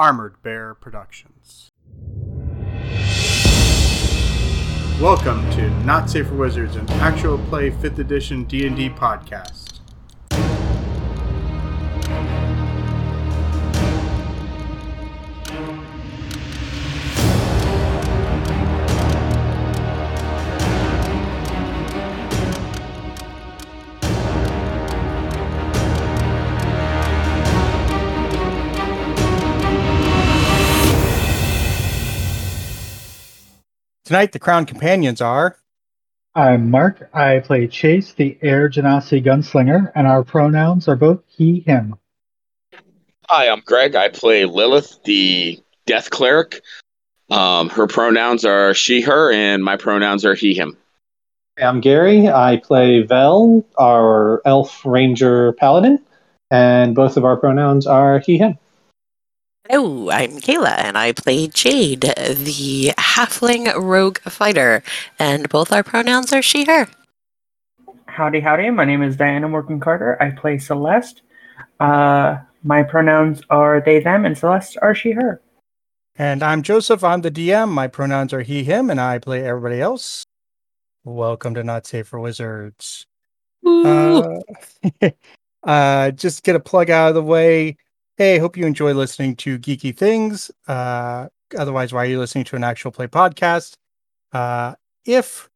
[0.00, 1.68] Armored Bear Productions.
[4.98, 9.69] Welcome to Not Safe for Wizards, an actual play 5th edition D&D podcast.
[34.10, 35.56] Tonight, the Crown Companions are
[36.34, 37.08] I'm Mark.
[37.14, 41.94] I play Chase, the Air Genasi gunslinger, and our pronouns are both he, him.
[43.28, 43.94] Hi, I'm Greg.
[43.94, 46.60] I play Lilith, the Death Cleric.
[47.30, 50.76] Um, her pronouns are she, her, and my pronouns are he, him.
[51.56, 52.26] I'm Gary.
[52.26, 56.00] I play Vel, our elf ranger paladin,
[56.50, 58.58] and both of our pronouns are he, him.
[59.72, 64.82] Hello, I'm Kayla, and I play Jade, the halfling rogue fighter,
[65.16, 66.88] and both our pronouns are she, her.
[68.06, 68.70] Howdy, howdy.
[68.70, 70.20] My name is Diana Morgan Carter.
[70.20, 71.22] I play Celeste.
[71.78, 75.40] Uh, my pronouns are they, them, and Celeste are she, her.
[76.16, 77.04] And I'm Joseph.
[77.04, 77.68] I'm the DM.
[77.68, 80.24] My pronouns are he, him, and I play everybody else.
[81.04, 83.06] Welcome to Not Safe for Wizards.
[83.64, 84.40] Uh,
[85.62, 87.76] uh, just get a plug out of the way.
[88.20, 90.50] Hey, hope you enjoy listening to geeky things.
[90.68, 93.76] Uh, otherwise, why are you listening to an actual play podcast?
[94.30, 94.74] Uh,
[95.06, 95.48] if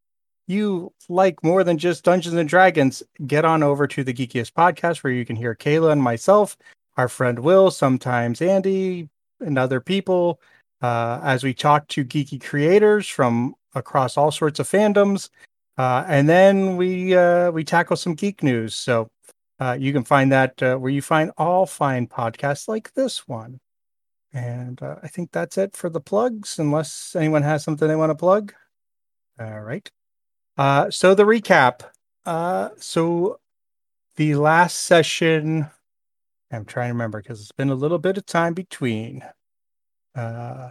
[0.46, 5.04] you like more than just Dungeons and Dragons, get on over to the Geekiest podcast
[5.04, 6.56] where you can hear Kayla and myself,
[6.96, 10.40] our friend Will, sometimes Andy, and other people
[10.80, 15.28] uh, as we talk to geeky creators from across all sorts of fandoms.
[15.76, 18.74] Uh, and then we uh, we tackle some geek news.
[18.74, 19.10] So
[19.60, 23.60] uh, you can find that uh, where you find all fine podcasts like this one.
[24.32, 28.10] And uh, I think that's it for the plugs, unless anyone has something they want
[28.10, 28.52] to plug.
[29.38, 29.88] All right.
[30.58, 31.82] Uh, so the recap.
[32.26, 33.38] Uh, so
[34.16, 35.68] the last session,
[36.50, 39.24] I'm trying to remember because it's been a little bit of time between.
[40.16, 40.70] Uh,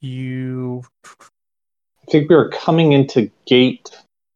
[0.00, 3.90] you, I think we were coming into gate.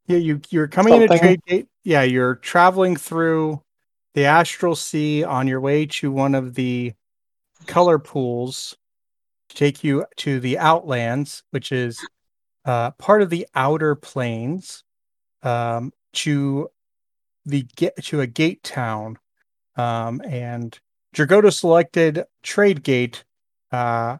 [0.06, 1.68] yeah, you you're coming into trade gate.
[1.84, 3.62] Yeah, you're traveling through
[4.14, 6.92] the astral sea on your way to one of the
[7.66, 8.76] color pools
[9.48, 12.04] to take you to the outlands, which is
[12.64, 14.84] uh, part of the outer planes,
[15.42, 16.68] um, to
[17.44, 19.18] the get to a gate town,
[19.76, 20.78] um, and
[21.12, 23.24] Dragoda selected Trade Gate,
[23.72, 24.18] uh,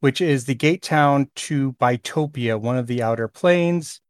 [0.00, 4.00] which is the gate town to Bytopia, one of the outer planes.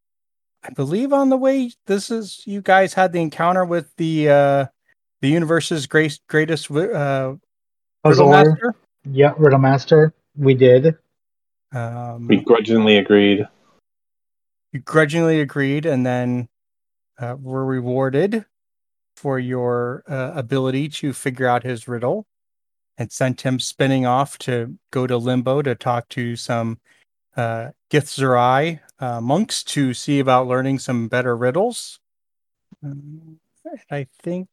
[0.63, 4.67] I believe on the way, this is you guys had the encounter with the uh,
[5.27, 7.35] the universe's great, greatest wi- uh,
[8.05, 8.45] riddle Puzzler.
[8.45, 8.75] master.
[9.05, 10.15] Yeah, Riddle Master.
[10.37, 10.97] We did.
[11.75, 13.45] Um, We grudgingly agreed.
[14.73, 16.49] you grudgingly agreed and then
[17.19, 18.45] uh, were rewarded
[19.17, 22.25] for your uh, ability to figure out his riddle
[22.97, 26.79] and sent him spinning off to go to limbo to talk to some
[27.37, 31.99] uh, Githzerai uh, monks to see about learning some better riddles.
[32.85, 33.41] Um,
[33.91, 34.49] I think,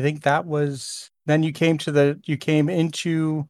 [0.00, 1.10] I think that was.
[1.26, 2.18] Then you came to the.
[2.24, 3.48] You came into.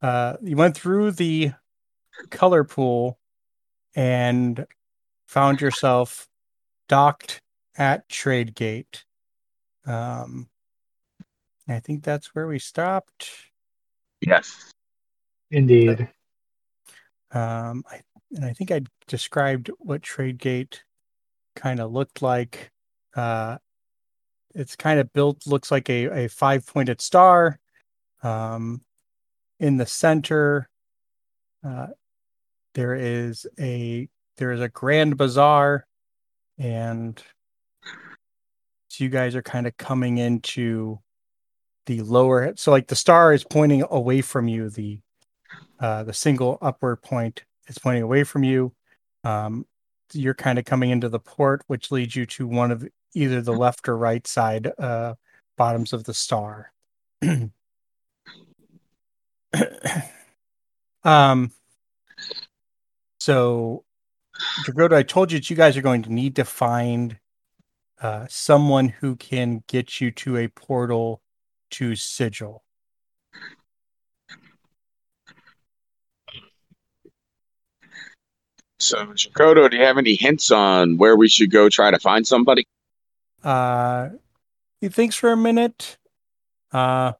[0.00, 1.52] Uh, you went through the
[2.30, 3.18] color pool
[3.96, 4.64] and
[5.26, 6.28] found yourself
[6.88, 7.40] docked
[7.76, 9.02] at Tradegate.
[9.86, 10.48] Um,
[11.68, 13.28] I think that's where we stopped.
[14.20, 14.70] Yes.
[15.50, 16.08] Indeed.
[17.32, 20.78] Um, I, and I think I described what Tradegate
[21.56, 22.70] kind of looked like.
[23.16, 23.58] Uh,
[24.56, 27.60] it's kind of built, looks like a, a five pointed star.
[28.22, 28.80] Um,
[29.60, 30.68] in the center,
[31.64, 31.88] uh,
[32.74, 34.08] there is a
[34.38, 35.86] there is a grand bazaar,
[36.58, 37.22] and
[38.88, 40.98] so you guys are kind of coming into
[41.84, 42.54] the lower.
[42.56, 44.70] So like the star is pointing away from you.
[44.70, 45.00] The
[45.78, 48.72] uh, the single upward point is pointing away from you.
[49.22, 49.66] Um,
[50.12, 52.86] you're kind of coming into the port, which leads you to one of
[53.16, 55.14] either the left or right side uh,
[55.56, 56.72] bottoms of the star.
[61.02, 61.50] um,
[63.18, 63.84] so,
[64.64, 67.18] Dragoda, I told you that you guys are going to need to find
[68.02, 71.22] uh, someone who can get you to a portal
[71.70, 72.62] to Sigil.
[78.78, 82.26] So, Jakoto, do you have any hints on where we should go try to find
[82.26, 82.66] somebody?
[83.46, 84.10] Uh,
[84.80, 85.98] he thinks for a minute.
[86.72, 87.12] Uh,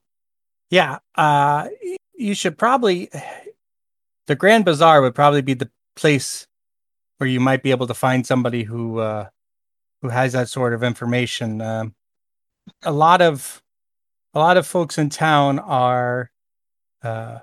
[0.71, 0.99] yeah.
[1.15, 1.69] Uh,
[2.17, 3.11] you should probably
[4.27, 6.47] the Grand Bazaar would probably be the place
[7.19, 9.29] where you might be able to find somebody who uh,
[10.03, 11.61] who has that sort of information.
[11.61, 11.95] Um,
[12.83, 13.63] a lot of
[14.35, 16.31] a lot of folks in town are
[17.03, 17.39] uh,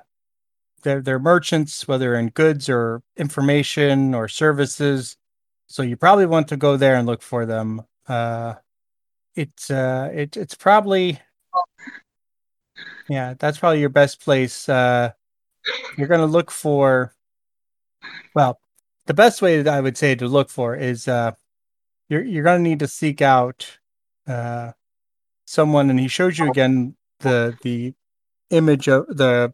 [0.83, 5.15] they're they're merchants, whether in goods or information or services.
[5.67, 7.83] So you probably want to go there and look for them.
[8.07, 8.55] Uh,
[9.35, 11.19] it's uh, it, it's probably
[13.09, 14.67] yeah, that's probably your best place.
[14.69, 15.11] Uh,
[15.97, 17.13] you're to look for
[18.35, 18.59] well,
[19.05, 21.31] the best way that I would say to look for is uh,
[22.09, 23.79] you're you're to need to seek out
[24.27, 24.71] uh,
[25.45, 27.93] someone, and he shows you again the the
[28.49, 29.53] image of the,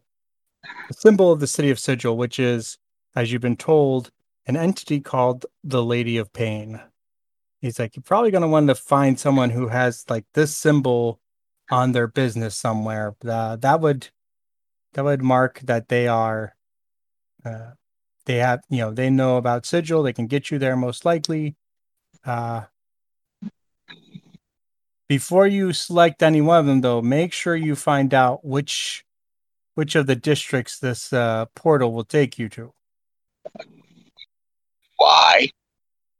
[0.88, 2.78] the symbol of the city of Sigil, which is,
[3.16, 4.10] as you've been told,
[4.46, 6.80] an entity called the Lady of Pain.
[7.60, 11.20] He's like, you're probably going to want to find someone who has like this symbol
[11.70, 13.14] on their business somewhere.
[13.26, 14.08] Uh, that would
[14.94, 16.56] that would mark that they are
[17.44, 17.72] uh,
[18.26, 21.56] they have you know they know about sigil they can get you there most likely
[22.24, 22.62] uh,
[25.08, 29.04] before you select any one of them though make sure you find out which
[29.74, 32.72] which of the districts this uh, portal will take you to
[34.96, 35.48] Why?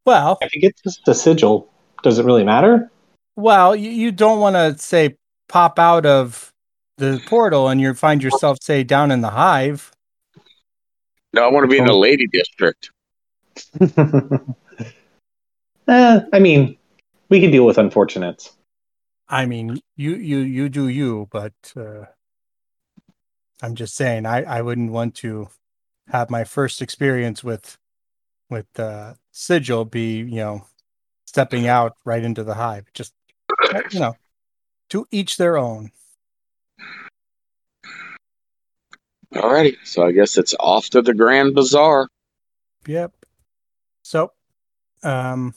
[0.06, 1.68] Well if you get to the sigil
[2.02, 2.90] does it really matter
[3.36, 5.16] well you, you don't want to say
[5.48, 6.52] pop out of
[6.98, 9.92] the portal and you find yourself say down in the hive
[11.32, 12.90] no, I want to be in the lady district.
[15.88, 16.76] eh, I mean,
[17.28, 18.56] we can deal with unfortunates.
[19.28, 22.06] I mean, you you you do you, but uh,
[23.62, 25.48] I'm just saying, I I wouldn't want to
[26.08, 27.78] have my first experience with
[28.48, 30.66] with uh, sigil be you know
[31.26, 32.86] stepping out right into the hive.
[32.94, 33.14] Just
[33.90, 34.14] you know,
[34.90, 35.90] to each their own.
[39.32, 42.08] Alrighty, so I guess it's off to the Grand Bazaar.
[42.86, 43.12] Yep.
[44.02, 44.32] So,
[45.04, 45.54] um,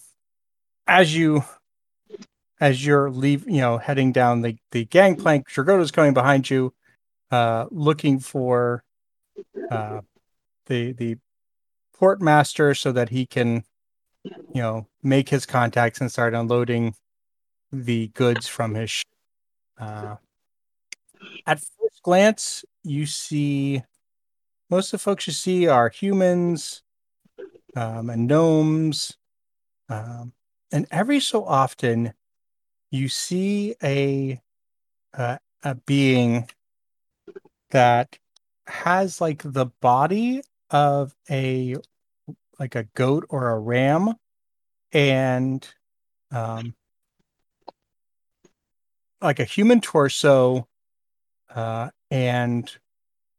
[0.86, 1.44] as you
[2.60, 6.74] as you're leave, you know, heading down the the gangplank, Dragota's coming behind you,
[7.32, 8.84] uh, looking for
[9.72, 10.02] uh,
[10.68, 11.18] the the
[11.94, 13.64] port master so that he can,
[14.24, 16.96] you know, make his contacts and start unloading
[17.72, 18.92] the goods from his.
[18.92, 19.04] Sh-
[19.80, 20.16] uh,
[21.46, 23.84] at first glance, you see
[24.70, 26.84] most of the folks you see are humans
[27.76, 29.18] um, and gnomes.
[29.90, 30.34] Um,
[30.72, 32.14] and every so often,
[32.92, 34.42] you see a
[35.14, 36.50] uh, a being
[37.72, 38.18] that
[38.68, 40.42] has like the body
[40.74, 41.78] of a
[42.60, 44.16] like a goat or a ram,
[44.92, 45.66] and
[46.32, 46.76] um,
[49.22, 50.68] like a human torso
[51.56, 52.78] uh, and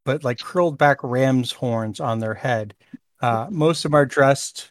[0.05, 2.75] but like curled back ram's horns on their head.
[3.21, 4.71] Uh, most of them are dressed,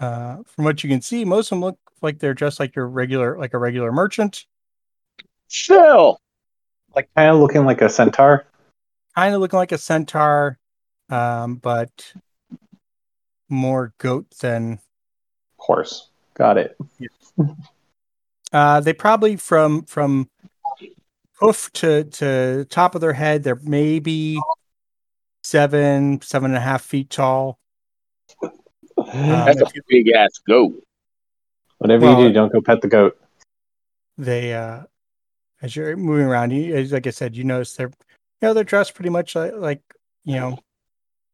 [0.00, 2.88] uh, from what you can see, most of them look like they're dressed like your
[2.88, 4.46] regular, like a regular merchant.
[5.48, 6.18] Chill.
[6.94, 8.46] Like kind of looking like a centaur.
[9.14, 10.58] Kind of looking like a centaur,
[11.10, 12.12] um, but
[13.48, 14.78] more goat than
[15.56, 16.08] horse.
[16.34, 16.76] Got it.
[18.52, 20.28] uh, they probably from from
[21.40, 23.42] hoof to to top of their head.
[23.42, 24.38] They're maybe
[25.42, 27.58] seven, seven and a half feet tall.
[28.42, 28.54] Um,
[28.96, 30.82] That's a big ass goat.
[31.78, 33.18] Whatever well, you do, don't go pet the goat.
[34.18, 34.84] They, uh,
[35.60, 38.64] as you're moving around, you, as like I said, you notice they're, you know, they're
[38.64, 39.82] dressed pretty much like, like
[40.24, 40.58] you know,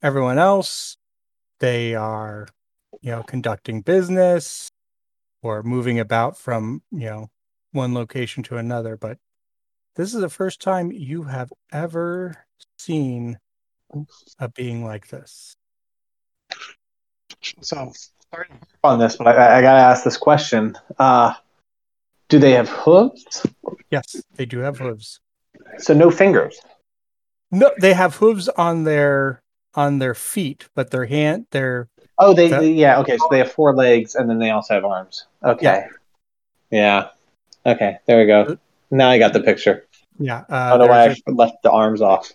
[0.03, 0.97] everyone else.
[1.61, 2.49] They are,
[3.01, 4.71] you know, conducting business
[5.43, 7.31] or moving about from, you know,
[7.73, 8.97] one location to another.
[8.97, 9.19] But
[9.97, 12.37] this is the first time you have ever
[12.79, 13.39] seen
[14.39, 15.55] a being like this.
[17.61, 17.93] So,
[18.33, 18.49] sorry
[18.85, 20.77] on this, but I, I, gotta ask this question.
[20.99, 21.35] Uh,
[22.29, 23.47] do they have hooves?
[23.91, 25.21] Yes, they do have hooves.
[25.79, 26.59] So no fingers.
[27.51, 29.42] No, they have hooves on their
[29.75, 31.89] on their feet, but their hand, their
[32.19, 33.17] oh, they, the, yeah, okay.
[33.17, 35.27] So they have four legs, and then they also have arms.
[35.45, 35.87] Okay,
[36.71, 37.09] yeah,
[37.65, 37.73] yeah.
[37.73, 37.99] okay.
[38.07, 38.59] There we go.
[38.91, 39.87] Now I got the picture.
[40.19, 40.45] Yeah.
[40.51, 42.33] Uh, I don't know why I left the arms off.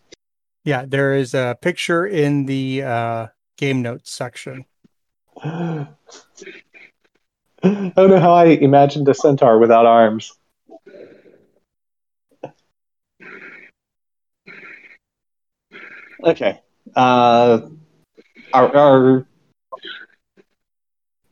[0.64, 3.28] Yeah, there is a picture in the uh,
[3.58, 4.66] game notes section.
[5.44, 5.88] I
[7.64, 10.34] don't know how I imagined a centaur without arms.
[16.24, 16.60] Okay.
[16.98, 17.62] Uh,
[18.54, 19.28] our, our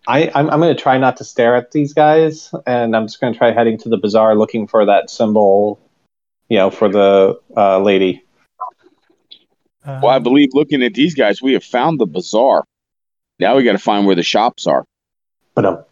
[0.07, 3.19] I, I'm, I'm going to try not to stare at these guys, and I'm just
[3.19, 5.79] going to try heading to the bazaar looking for that symbol,
[6.49, 8.23] you know, for the uh, lady.
[9.85, 12.63] Well, I believe looking at these guys, we have found the bazaar.
[13.39, 14.85] Now we got to find where the shops are.
[15.55, 15.83] But um,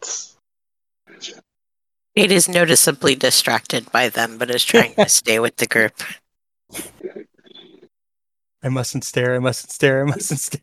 [2.15, 5.93] It is noticeably distracted by them, but is trying to stay with the group.
[8.63, 9.35] I mustn't stare.
[9.35, 10.01] I mustn't stare.
[10.01, 10.61] I mustn't stare.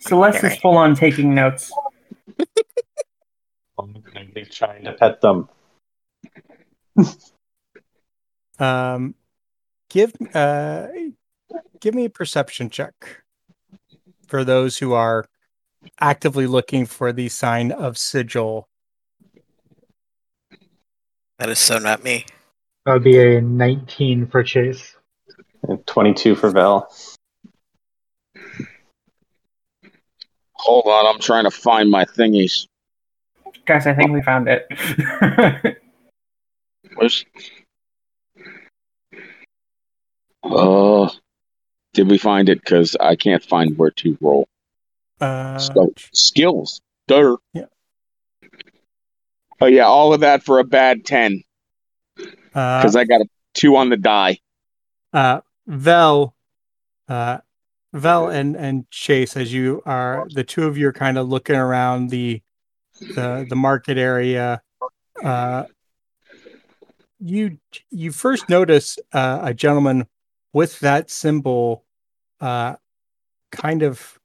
[0.00, 1.72] Celeste is full on taking notes.
[3.78, 5.48] I'm gonna be trying to pet them.
[8.58, 9.14] Um,
[9.88, 10.88] give uh,
[11.80, 13.22] give me a perception check
[14.26, 15.26] for those who are
[16.00, 18.68] actively looking for the sign of sigil.
[21.38, 22.26] That is so not me.
[22.84, 24.96] That would be a 19 for Chase.
[25.64, 26.92] And 22 for Vel.
[30.54, 32.66] Hold on, I'm trying to find my thingies.
[33.64, 34.66] Guys, I think we found it.
[36.96, 37.24] Where's?
[40.42, 41.10] Oh,
[41.94, 42.60] did we find it?
[42.60, 44.48] Because I can't find where to roll.
[45.20, 47.38] Uh, So skills, dirt.
[47.54, 47.66] Yeah.
[49.60, 51.44] Oh yeah, all of that for a bad ten
[52.18, 54.38] uh, because I got a two on the die.
[55.12, 56.34] uh, Vel,
[57.08, 57.38] uh,
[57.92, 61.56] Vel and and Chase, as you are the two of you are kind of looking
[61.56, 62.42] around the
[63.14, 64.62] the the market area.
[65.22, 65.64] Uh,
[67.20, 67.58] you
[67.90, 70.06] you first notice uh, a gentleman
[70.52, 71.84] with that symbol,
[72.40, 72.76] uh,
[73.50, 74.18] kind of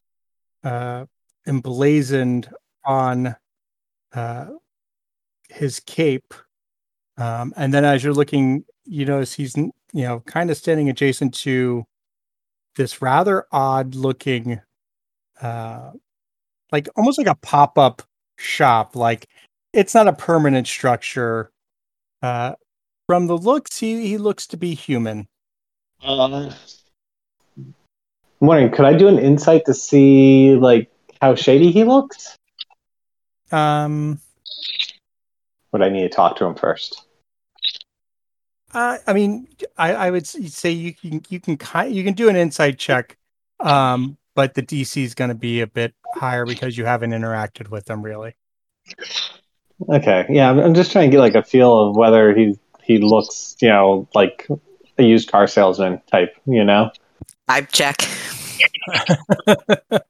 [0.64, 1.06] uh,
[1.46, 2.50] emblazoned
[2.84, 3.36] on
[4.14, 4.46] uh,
[5.50, 6.34] his cape.
[7.18, 9.56] Um, and then as you're looking, you notice he's
[9.94, 11.86] you know kind of standing adjacent to
[12.76, 14.62] this rather odd looking,
[15.42, 15.92] uh,
[16.72, 18.04] like almost like a pop up
[18.38, 18.96] shop.
[18.96, 19.28] Like
[19.74, 21.52] it's not a permanent structure.
[22.22, 22.54] Uh,
[23.08, 25.28] from the looks, he he looks to be human.
[26.04, 26.52] Uh,
[28.40, 30.92] I'm wondering, could I do an insight to see like
[31.22, 32.38] how shady he looks?
[33.52, 34.20] Um,
[35.72, 37.07] Would I need to talk to him first?
[38.78, 42.30] I, I mean, I, I would say you can you can ki- you can do
[42.30, 43.18] an insight check,
[43.60, 47.70] um, but the DC is going to be a bit higher because you haven't interacted
[47.70, 48.36] with them really.
[49.90, 53.00] Okay, yeah, I'm, I'm just trying to get like a feel of whether he he
[53.00, 54.48] looks, you know, like
[55.00, 56.92] a used car salesman type, you know.
[57.50, 57.98] Vibe check.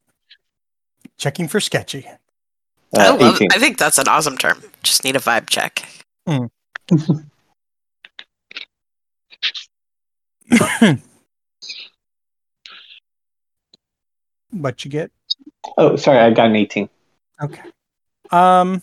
[1.18, 2.06] Checking for sketchy.
[2.94, 4.62] I, Uh, love, I think that's an awesome term.
[4.84, 5.88] Just need a vibe check.
[14.52, 15.12] what you get?
[15.78, 16.90] Oh, sorry, I got an 18.
[17.42, 17.62] Okay.
[18.32, 18.82] Um,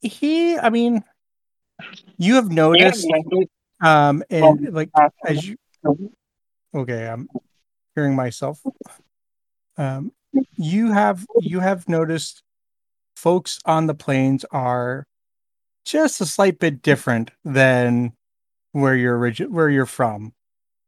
[0.00, 0.58] he.
[0.58, 1.04] I mean,
[2.16, 3.06] you have noticed.
[3.80, 4.90] Um, and like
[5.24, 5.56] as you.
[6.74, 7.28] Okay, I'm
[7.94, 8.60] hearing myself.
[9.76, 10.12] Um,
[10.56, 12.42] you have you have noticed
[13.16, 15.06] folks on the planes are
[15.84, 18.12] just a slight bit different than
[18.80, 20.32] where you're origi- where you're from.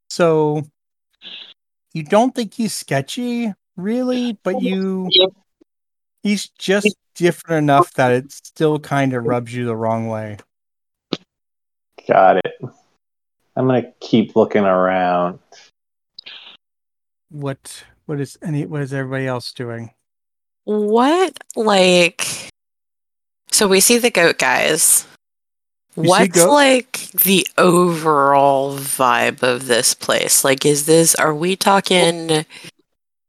[0.09, 0.65] So
[1.93, 5.09] you don't think he's sketchy, really, but you
[6.23, 10.39] he's just different enough that it still kind of rubs you the wrong way.
[12.09, 12.61] Got it.
[13.57, 15.39] I'm gonna keep looking around.
[17.31, 19.91] What what is any what is everybody else doing?
[20.65, 22.27] What, like.
[23.53, 25.07] So we see the goat guys.
[25.97, 30.45] You What's like the overall vibe of this place?
[30.45, 32.45] Like, is this, are we talking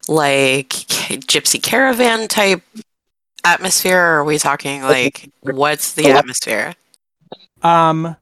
[0.07, 2.61] like gypsy caravan type
[3.43, 3.99] atmosphere?
[3.99, 6.75] Or are we talking like, what's the atmosphere?
[7.63, 8.15] Um,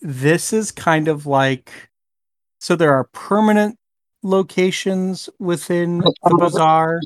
[0.00, 1.70] this is kind of like
[2.58, 3.78] so there are permanent
[4.22, 7.00] locations within the bazaar,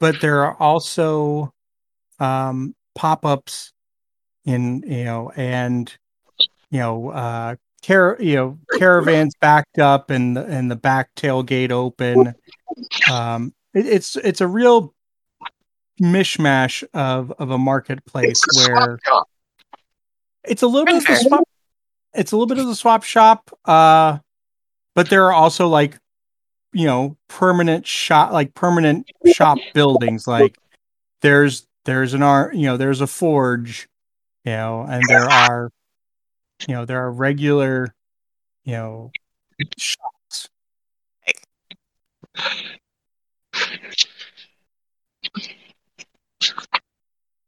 [0.00, 1.52] but there are also
[2.20, 3.73] um pop-ups
[4.44, 5.96] in you know and
[6.70, 11.70] you know uh car you know caravans backed up and the, and the back tailgate
[11.70, 12.34] open.
[13.10, 14.94] Um it, it's it's a real
[16.00, 18.98] mishmash of of a marketplace where
[20.44, 21.48] it's a little bit of the swap
[22.14, 24.18] it's a little bit of the swap shop uh
[24.94, 25.98] but there are also like
[26.74, 30.26] you know permanent shop like permanent shop buildings.
[30.26, 30.58] Like
[31.22, 33.88] there's there's an art you know there's a forge
[34.44, 35.70] you know and there are
[36.66, 37.94] you know there are regular
[38.64, 39.10] you know
[39.78, 40.48] shots.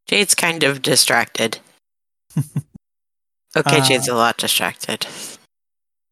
[0.06, 1.58] Jade's kind of distracted.
[3.56, 5.06] Okay, Uh, Jade's a lot distracted.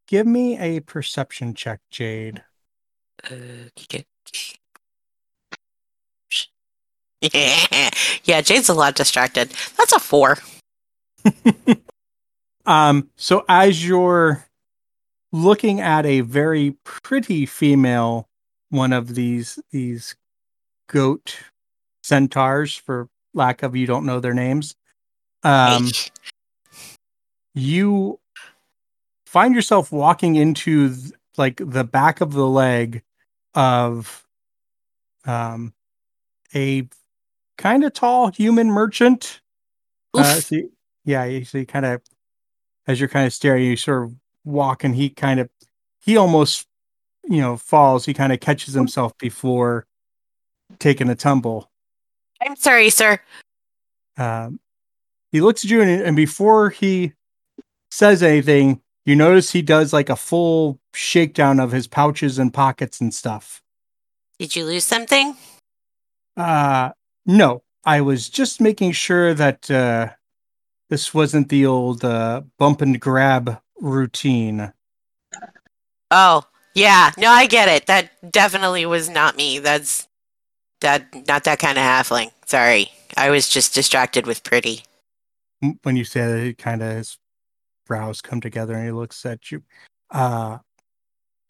[0.07, 2.43] give me a perception check, Jade.
[3.31, 4.07] Okay.
[8.25, 9.51] yeah, Jade's a lot distracted.
[9.77, 10.39] That's a four.
[12.67, 14.47] Um, so as you're
[15.33, 18.27] looking at a very pretty female,
[18.71, 20.17] one of these these
[20.89, 21.37] goat
[22.03, 24.77] centaurs, for lack of you don't know their names,
[25.43, 25.91] um,
[27.55, 28.19] you
[29.27, 33.03] find yourself walking into th- like the back of the leg
[33.55, 34.25] of
[35.27, 35.73] um
[36.55, 36.89] a
[37.59, 39.41] kind of tall human merchant
[40.15, 40.45] uh, Oof.
[40.45, 40.73] so you-
[41.05, 42.01] yeah you see kind of
[42.87, 45.49] as you're kind of staring you sort of walk and he kind of
[46.01, 46.67] he almost
[47.27, 48.05] you know falls.
[48.05, 49.87] He kind of catches himself before
[50.79, 51.71] taking a tumble.
[52.41, 53.21] I'm sorry, sir.
[54.19, 54.61] um,
[55.33, 57.13] he looks at you and, and before he
[57.91, 63.01] says anything you notice he does like a full shakedown of his pouches and pockets
[63.01, 63.63] and stuff.
[64.39, 65.37] Did you lose something?
[66.37, 66.91] uh
[67.27, 67.63] no.
[67.87, 70.11] I was just making sure that uh
[70.95, 74.73] this wasn't the old uh bump and grab routine
[76.11, 76.45] Oh,
[76.77, 77.11] yeah.
[77.19, 77.87] No, I get it.
[77.87, 79.59] That definitely was not me.
[79.59, 80.07] That's
[80.81, 82.31] that not that kind of halfling.
[82.47, 82.93] Sorry.
[83.17, 84.83] I was just distracted with pretty.
[85.83, 87.19] When you say that he kind of his
[87.87, 89.63] brows come together and he looks at you
[90.13, 90.59] uh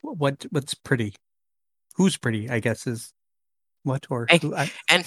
[0.01, 1.15] what what's pretty
[1.97, 3.13] who's pretty i guess is
[3.83, 5.05] what or I- who, I, And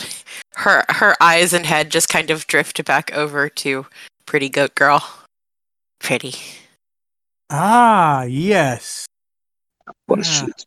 [0.55, 3.87] her her eyes and head just kind of drift back over to
[4.27, 5.03] pretty goat girl.
[5.99, 6.35] Pretty.
[7.49, 9.07] ah yes
[10.05, 10.23] What a Ah.
[10.23, 10.65] shit.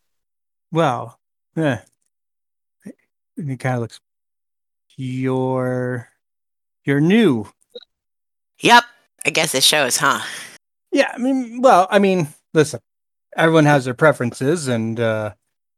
[0.72, 1.18] Well,
[1.56, 1.82] yeah.
[3.36, 4.00] And he kind of looks.
[4.96, 6.08] You're,
[6.84, 7.46] you're new.
[8.60, 8.84] Yep.
[9.24, 10.20] I guess it shows, huh?
[10.92, 12.80] Yeah, I mean, well, I mean, listen,
[13.36, 15.34] everyone has their preferences, and uh,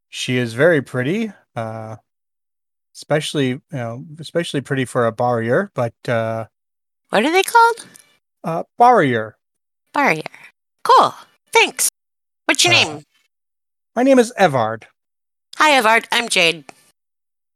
[0.08, 1.96] she is very pretty, uh,
[2.94, 5.70] especially you know, especially pretty for a bariaur.
[5.74, 6.46] But uh,
[7.12, 7.86] What are they called?
[8.42, 9.32] uh, bariaur.
[9.94, 10.22] Bariaur.
[10.82, 11.14] Cool.
[11.52, 11.90] Thanks.
[12.46, 13.02] What's your Uh, name?
[13.94, 14.84] My name is Evard.
[15.58, 16.08] Hi, Evard.
[16.10, 16.64] I'm Jade.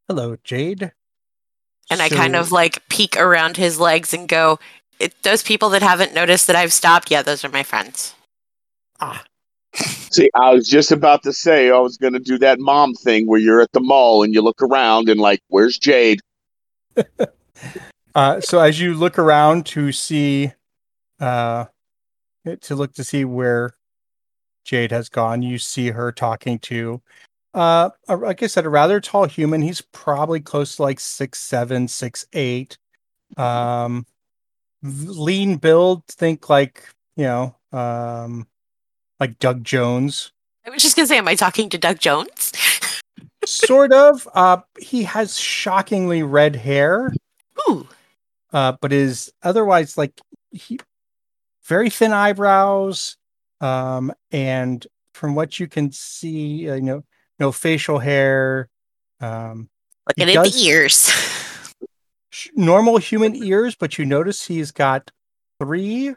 [0.09, 0.93] Hello, Jade.
[1.89, 4.59] And I kind of like peek around his legs and go,
[4.99, 8.15] it, those people that haven't noticed that I've stopped, yeah, those are my friends.
[9.01, 9.25] ah,
[9.75, 13.27] See, I was just about to say I was going to do that mom thing
[13.27, 16.21] where you're at the mall and you look around and like, where's Jade?
[18.17, 20.51] Uh, so as you look around to see,
[21.21, 21.67] uh,
[22.63, 23.77] to look to see where
[24.65, 27.03] Jade has gone, you see her talking to,
[27.53, 29.61] uh, a- like I said, a rather tall human.
[29.61, 32.79] He's probably close to like six seven, six eight.
[33.37, 34.07] Um,
[34.83, 36.07] lean build.
[36.07, 38.47] Think like you know, um,
[39.21, 40.33] like Doug Jones,
[40.67, 42.53] I was just going to say, am I talking to Doug Jones?
[43.45, 44.27] sort of.
[44.33, 47.13] Uh, he has shockingly red hair.
[47.69, 47.87] Ooh.
[48.57, 50.19] Uh, but is otherwise like
[50.51, 50.81] he,
[51.65, 53.19] very thin eyebrows,
[53.61, 57.05] um, and from what you can see, uh, you know,
[57.39, 58.71] no facial hair,
[59.21, 59.69] um,
[60.09, 61.13] Looking at the ears.
[62.57, 65.11] normal human ears, but you notice he's got
[65.61, 66.15] three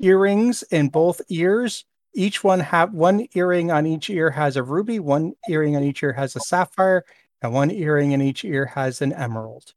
[0.00, 1.84] earrings in both ears.
[2.14, 6.02] Each one have one earring on each ear has a ruby, one earring on each
[6.02, 7.04] ear has a sapphire,
[7.42, 9.74] and one earring in each ear has an emerald.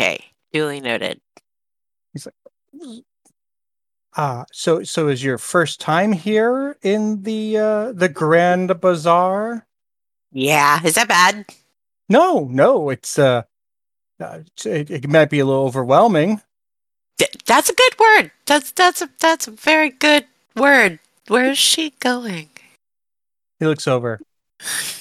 [0.00, 0.24] okay.
[0.54, 1.20] Duly noted.
[2.12, 3.02] He's like,
[4.16, 9.66] ah, so so is your first time here in the uh the Grand Bazaar?
[10.30, 10.80] Yeah.
[10.84, 11.46] Is that bad?
[12.08, 13.42] No, no, it's uh,
[14.20, 16.40] uh it, it might be a little overwhelming.
[17.18, 18.30] Th- that's a good word.
[18.46, 21.00] That's that's a that's a very good word.
[21.26, 22.48] Where is she going?
[23.58, 24.20] He looks over.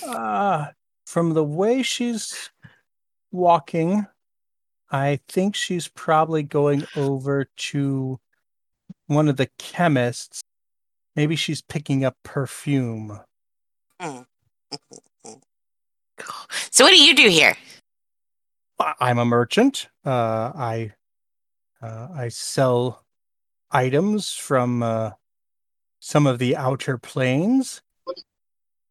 [0.03, 0.69] Uh
[1.05, 2.49] from the way she's
[3.31, 4.07] walking,
[4.93, 8.19] I think she's probably going over to
[9.07, 10.41] one of the chemists.
[11.15, 13.19] Maybe she's picking up perfume.
[13.99, 14.25] So
[16.85, 17.55] what do you do here?
[18.99, 19.87] I'm a merchant.
[20.05, 20.93] Uh, I
[21.81, 23.03] uh, I sell
[23.71, 25.11] items from uh,
[25.99, 27.81] some of the outer planes,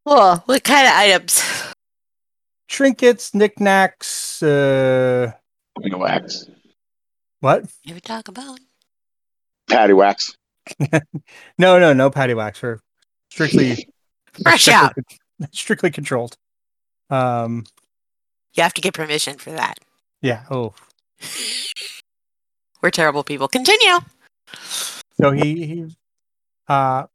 [0.05, 1.43] Well, What kind of items?
[2.69, 4.43] trinkets, knickknacks.
[4.43, 5.33] Uh,
[5.83, 6.47] Patty wax.
[7.40, 7.64] what?
[7.85, 8.59] You talk about?
[9.68, 10.37] Patty wax.
[11.59, 12.62] No, no, no patty wax.
[12.62, 12.79] We're
[13.31, 13.88] strictly
[14.42, 14.95] Fresh out.
[15.53, 16.37] strictly controlled.
[17.11, 17.64] Um,
[18.55, 19.75] You have to get permission for that.
[20.21, 20.45] yeah.
[20.51, 20.75] Oh,
[22.81, 23.49] We're terrible people.
[23.49, 23.99] Continue.
[25.21, 25.97] so he he
[26.68, 27.07] uh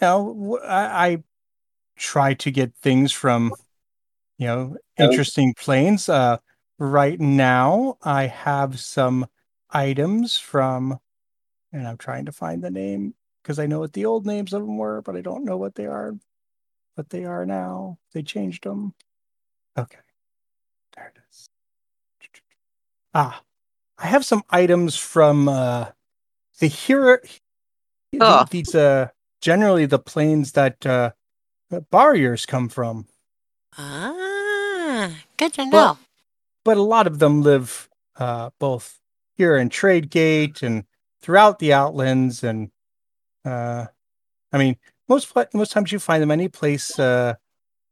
[0.00, 1.22] know, I
[1.96, 3.52] try to get things from,
[4.38, 6.08] you know, interesting planes.
[6.08, 6.38] Uh,
[6.82, 9.26] right now, I have some
[9.70, 10.98] items from,
[11.72, 14.62] and I'm trying to find the name because I know what the old names of
[14.62, 16.14] them were, but I don't know what they are,
[16.96, 17.98] what they are now.
[18.12, 18.94] They changed them.
[19.78, 19.98] Okay,
[20.96, 21.46] there it is.
[23.14, 23.42] Ah,
[23.98, 25.86] I have some items from uh,
[26.58, 27.18] the hero.
[28.20, 28.44] Oh.
[28.50, 29.08] These uh,
[29.40, 31.12] generally the planes that uh,
[31.90, 33.06] bariaurs come from,
[33.78, 35.70] Ah, good to know.
[35.72, 35.98] Well-
[36.64, 39.00] but a lot of them live uh, both
[39.36, 40.84] here in Tradegate and
[41.20, 42.44] throughout the Outlands.
[42.44, 42.70] And
[43.44, 43.86] uh,
[44.52, 44.76] I mean,
[45.08, 47.34] most most times you find them any place uh,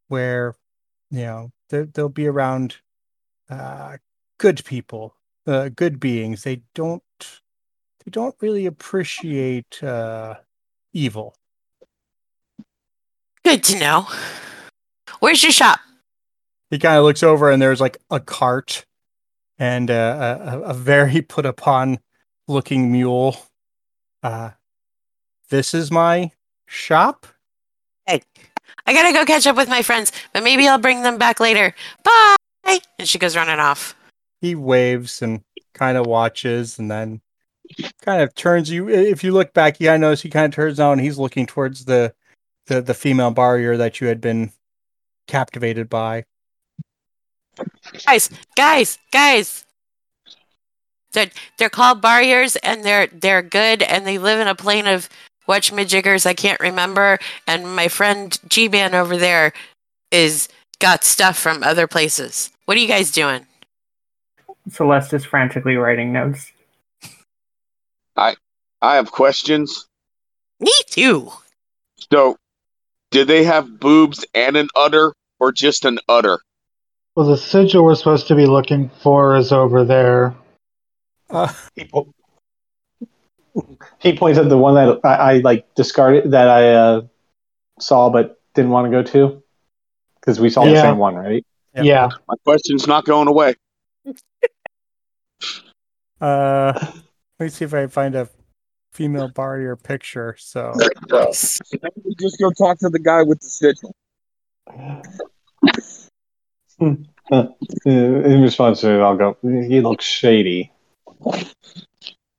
[0.08, 0.54] where
[1.10, 2.76] you know they- they'll be around
[3.48, 3.96] uh,
[4.38, 6.42] good people, uh, good beings.
[6.44, 7.02] They don't
[8.04, 10.36] they don't really appreciate uh,
[10.92, 11.34] evil.
[13.44, 14.06] good to know.
[15.20, 15.79] Where's your shop?
[16.70, 18.86] He kind of looks over and there's like a cart
[19.58, 21.98] and uh, a, a, a very put upon
[22.48, 23.36] looking mule.
[24.22, 24.50] Uh,
[25.50, 26.30] this is my
[26.66, 27.26] shop.
[28.06, 28.22] Hey,
[28.86, 31.74] I gotta go catch up with my friends, but maybe I'll bring them back later.
[32.04, 32.36] Bye.
[32.98, 33.96] And she goes running off.
[34.40, 35.42] He waves and
[35.74, 37.20] kind of watches and then
[38.02, 38.88] kind of turns you.
[38.88, 41.84] If you look back, yeah, I notice he kind of turns and he's looking towards
[41.84, 42.14] the,
[42.66, 44.52] the, the female bariaur that you had been
[45.26, 46.24] captivated by.
[48.06, 49.64] Guys, guys, guys.
[51.12, 55.08] They're they're called bariaurs and they're they're good and they live in a plane of
[55.48, 57.18] whatchamajiggers I can't remember.
[57.46, 59.52] And my friend G Man over there
[60.10, 60.48] is
[60.78, 62.50] got stuff from other places.
[62.64, 63.46] What are you guys doing?
[64.70, 66.52] Celeste is frantically writing notes.
[68.16, 68.36] I
[68.80, 69.86] I have questions.
[70.60, 71.32] Me too.
[72.12, 72.36] So,
[73.10, 76.40] did they have boobs and an udder, or just an udder?
[77.16, 80.34] Well, the sigil we're supposed to be looking for is over there.
[81.28, 82.12] Uh, He, po-
[83.98, 87.02] he points at the one that I, I like discarded that I uh,
[87.80, 89.42] saw but didn't want to go to
[90.20, 91.44] because we saw the same one, right?
[91.74, 91.84] Yep.
[91.84, 92.08] Yeah.
[92.28, 93.54] My question's not going away.
[96.20, 96.72] uh,
[97.38, 98.28] let me see if I find a
[98.92, 100.36] female bariaur picture.
[100.38, 100.74] So.
[100.76, 103.94] We just go talk to the guy with the sigil.
[106.80, 107.46] Uh,
[107.84, 109.36] In response to it, I'll go.
[109.42, 110.72] He looks shady.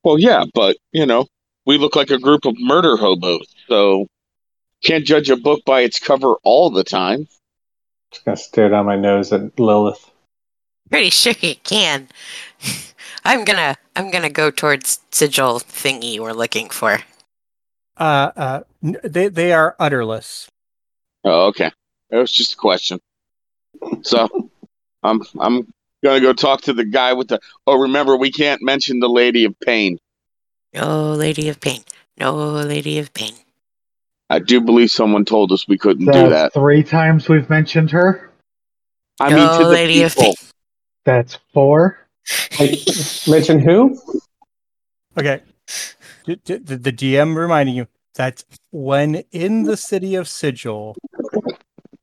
[0.03, 1.27] Well, yeah, but you know,
[1.65, 4.07] we look like a group of murder hobos, so
[4.83, 7.27] can't judge a book by its cover all the time.
[8.11, 10.09] Just gonna stare down my nose at Lilith.
[10.89, 12.09] Pretty sure you can.
[13.23, 16.99] I'm gonna I'm gonna go towards sigil thingy we're looking for.
[17.97, 20.49] Uh, uh, n- they they are utterless.
[21.23, 21.71] Oh, okay.
[22.09, 22.99] It was just a question.
[24.03, 24.27] So,
[25.03, 25.71] I'm I'm
[26.03, 27.39] gonna go talk to the guy with the.
[27.67, 29.97] Oh, remember, we can't mention the Lady of Pain.
[30.73, 31.81] No lady of pain.
[32.17, 33.33] No lady of pain.
[34.29, 36.53] I do believe someone told us we couldn't do that.
[36.53, 38.31] three times we've mentioned her.
[39.19, 40.23] I no mean, to the lady of people.
[40.23, 40.35] pain.
[41.03, 42.07] That's four.
[43.27, 43.99] Mention who?
[45.17, 45.41] Okay.
[46.25, 50.95] D- d- The, the DM reminding you that when in the city of Sigil,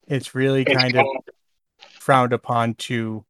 [0.07, 1.07] it's really kind of
[2.09, 3.23] frowned upon to,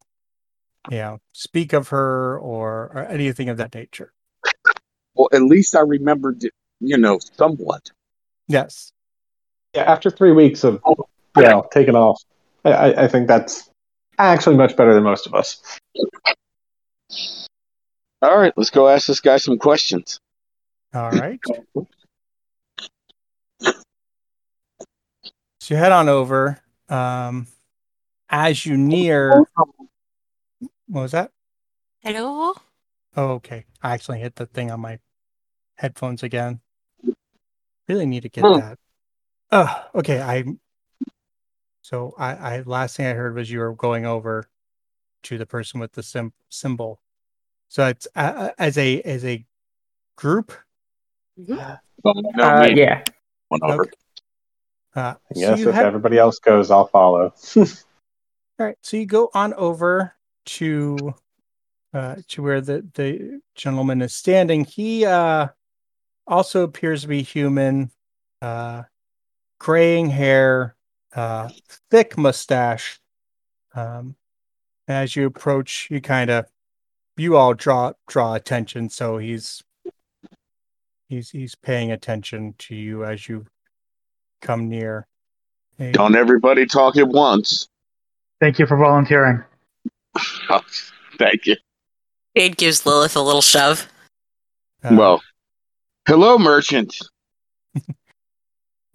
[0.89, 4.13] you know, speak of her or, or anything of that nature.
[5.17, 6.45] Well, at least I remembered,
[6.79, 7.91] you know, somewhat.
[8.47, 8.93] Yes.
[9.75, 12.23] Yeah, after three weeks of you know taking off,
[12.65, 13.69] I, I, I think that's
[14.17, 15.61] actually much better than most of us.
[18.23, 20.21] All right, let's go ask this guy some questions.
[20.95, 21.41] All right.
[25.59, 26.61] So you head on over.
[26.89, 27.49] Um,
[28.31, 31.31] as you near, what was that?
[32.01, 32.55] Hello?
[33.17, 33.65] Oh, okay.
[33.83, 34.99] I actually hit the thing on my
[35.77, 36.61] headphones again.
[37.89, 38.59] Really need to get Hmm.
[38.59, 38.79] that.
[39.51, 40.21] Oh, okay.
[40.21, 40.45] I.
[41.83, 44.45] So I, I last thing I heard was you were going over
[45.25, 47.01] to the person with the sim- symbol.
[47.69, 49.45] So it's uh, as a as a
[50.17, 50.53] group.
[51.37, 53.05] No, uh, me yeah.
[53.51, 53.83] went over.
[53.83, 53.91] Okay.
[54.95, 57.33] Uh, so Yes, you if head- everybody else goes, I'll follow.
[58.59, 60.15] All right, so you go on over
[60.47, 61.15] to
[61.95, 64.65] uh, to where the the gentleman is standing.
[64.65, 65.49] He uh,
[66.27, 67.91] also appears to be human,
[68.43, 68.83] uh,
[69.61, 70.75] graying hair,
[71.15, 71.51] uh,
[71.91, 73.01] thick mustache.
[73.75, 74.17] Um,
[74.89, 76.47] as you approach, you kind of
[77.17, 79.63] you all draw draw attention, so he's
[81.09, 83.47] he's he's paying attention to you as you
[84.43, 85.07] come near.
[85.79, 87.69] a- Don't everybody talk at once.
[88.41, 89.43] Thank you for volunteering.
[91.19, 91.57] Thank you.
[92.37, 93.89] Jade gives Lilith a little shove.
[94.85, 95.23] uh, well,
[96.07, 96.97] hello, merchant.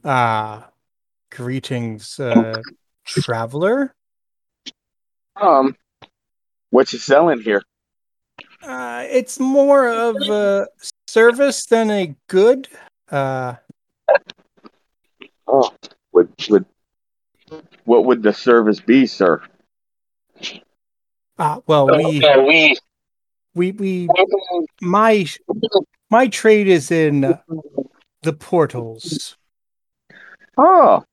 [0.05, 0.69] ah,
[1.31, 2.61] greetings, uh,
[3.05, 3.93] traveler.
[5.35, 5.75] Um,
[6.69, 7.61] what you selling here?
[8.61, 10.67] Uh, it's more of a
[11.07, 12.69] service than a good.
[13.11, 13.55] Uh,
[15.45, 15.71] Oh,
[16.13, 16.65] would would
[17.85, 19.41] what would the service be, sir?
[21.39, 22.77] ah, well, we we
[23.53, 24.09] we we
[24.81, 25.27] my
[26.09, 27.37] my trade is in uh,
[28.21, 29.37] the portals.
[30.57, 31.03] Oh,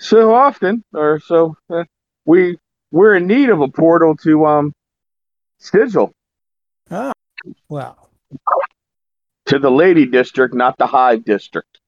[0.00, 1.84] so often, or so uh,
[2.24, 2.58] we
[2.90, 4.72] we're in need of a portal to um
[5.58, 6.12] Sigil
[6.90, 7.12] Ah,
[7.68, 8.10] well,
[9.46, 11.78] to the Lady District, not the Hive District.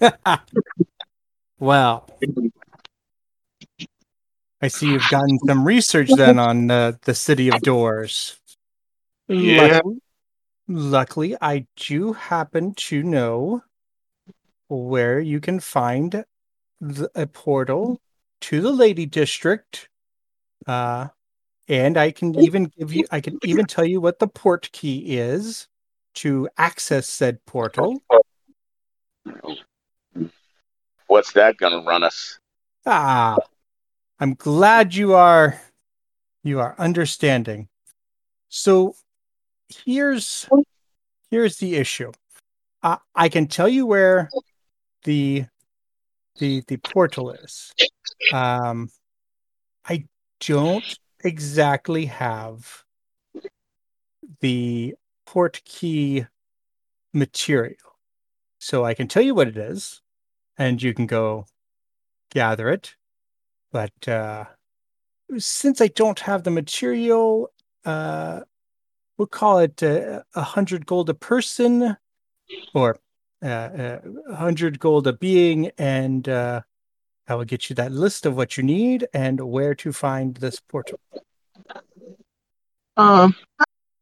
[1.58, 2.08] well.
[4.60, 8.38] I see you've gotten some research then on uh, the city of doors.
[9.28, 9.80] Yeah.
[9.84, 9.96] Luck-
[10.66, 13.62] luckily, I do happen to know
[14.68, 16.24] where you can find
[16.80, 18.00] the, a portal
[18.42, 19.88] to the Lady District.
[20.66, 21.08] Uh,
[21.68, 25.18] and I can even give you, I can even tell you what the port key
[25.18, 25.68] is
[26.16, 28.02] to access said portal.
[31.06, 32.38] What's that gonna run us?
[32.84, 33.36] Ah,
[34.20, 35.60] I'm glad you are
[36.42, 37.68] you are understanding.
[38.48, 38.94] So
[39.68, 40.48] here's
[41.30, 42.12] here's the issue.
[42.82, 44.28] Uh, I can tell you where
[45.04, 45.46] the
[46.38, 47.72] the the portal is.
[48.32, 48.90] Um,
[49.88, 50.04] I
[50.40, 52.84] don't exactly have
[54.40, 54.94] the
[55.26, 56.26] port key
[57.12, 57.76] material,
[58.58, 60.02] so I can tell you what it is,
[60.56, 61.46] and you can go
[62.30, 62.96] gather it
[63.72, 64.44] but uh,
[65.36, 67.52] since I don't have the material,
[67.84, 68.40] uh,
[69.16, 71.96] we'll call it uh, a hundred gold a person,
[72.74, 72.98] or
[73.44, 76.62] uh, a hundred gold a being, and uh,
[77.28, 80.60] I will get you that list of what you need and where to find this
[80.60, 80.98] portal.
[82.96, 83.34] Um,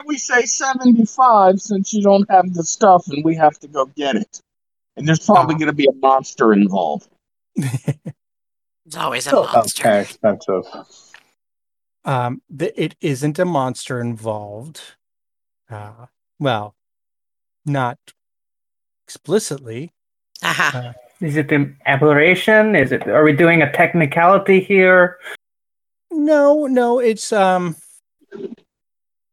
[0.07, 4.17] we say seventy-five since you don't have the stuff and we have to go get
[4.17, 4.41] it.
[4.97, 5.59] And there's probably Ah.
[5.59, 7.09] gonna be a monster involved.
[8.87, 9.83] It's always a Still monster.
[9.83, 10.64] kind of expensive.
[12.05, 14.81] um, th- it isn't a monster involved.
[15.68, 16.07] Uh,
[16.38, 16.75] well,
[17.64, 17.99] not
[19.07, 19.92] explicitly.
[20.42, 20.94] Aha.
[21.20, 22.77] Is it an aberration?
[22.77, 23.09] Is it?
[23.09, 25.18] Are we doing a technicality here?
[26.12, 27.75] No, no, it's um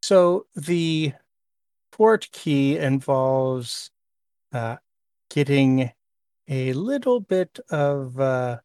[0.01, 1.13] so the
[1.91, 3.91] port key involves
[4.53, 4.77] uh
[5.29, 5.91] getting
[6.49, 8.59] a little bit of uh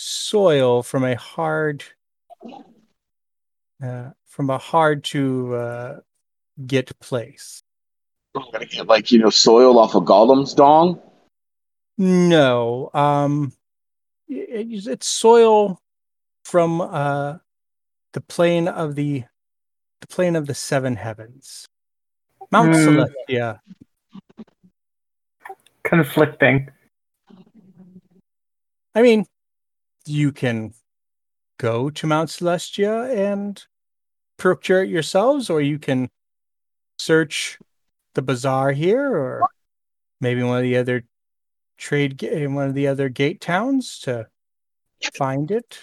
[0.00, 1.82] soil from a hard
[3.82, 6.00] uh from a hard to uh
[6.66, 7.60] get place.
[8.36, 11.00] I'm gonna get like you know soil off of Golem's dong.
[11.96, 13.52] No, um
[14.28, 15.80] it- it's it's soil
[16.44, 17.38] from uh
[18.12, 19.24] the plane of the
[20.00, 21.66] the plane of the seven heavens.
[22.52, 23.00] Mount Hmm.
[23.00, 23.60] Celestia.
[25.82, 26.70] Conflicting.
[28.94, 29.26] I mean,
[30.08, 30.72] you can
[31.58, 33.64] go to Mount Celestia and
[34.36, 36.08] procure it yourselves, or you can
[36.98, 37.58] search
[38.14, 39.48] the bazaar here, or
[40.20, 41.04] maybe one of the other
[41.76, 44.26] trade in one of the other gate towns to
[45.14, 45.78] find it.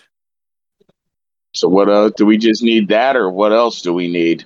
[1.53, 4.45] So what uh do we just need that or what else do we need?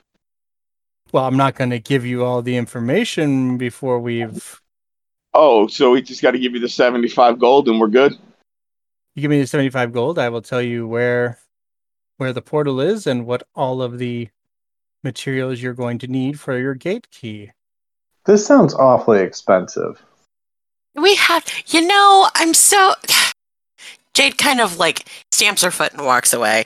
[1.12, 4.62] Well, I'm not going to give you all the information before we've.
[5.34, 8.14] Oh, so we just gotta give you the seventy-five gold and we're good?
[9.16, 11.40] You give me the 75 gold, I will tell you where
[12.18, 14.28] where the portal is and what all of the
[15.04, 17.52] materials you're going to need for your gate key.
[18.26, 20.02] This sounds awfully expensive.
[20.96, 22.94] We have, you know, I'm so.
[24.14, 26.66] Jade kind of like stamps her foot and walks away.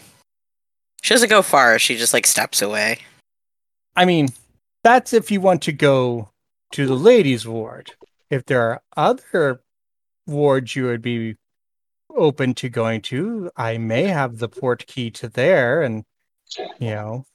[1.03, 1.77] She doesn't go far.
[1.77, 2.99] She just like steps away.
[3.95, 4.29] I mean,
[4.84, 6.29] that's if you want to go
[6.71, 7.91] to the ladies' ward.
[8.29, 9.62] If there are other
[10.25, 11.36] wards you would be
[12.15, 16.06] open to going to, I may have the port key to there, and
[16.80, 17.26] you know,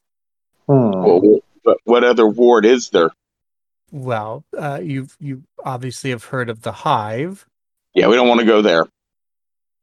[0.69, 0.91] Hmm.
[0.91, 3.11] Well, what, what other ward is there?
[3.91, 7.47] well, uh, you you obviously have heard of the Hive.
[7.95, 8.87] Yeah, we don't want to go there.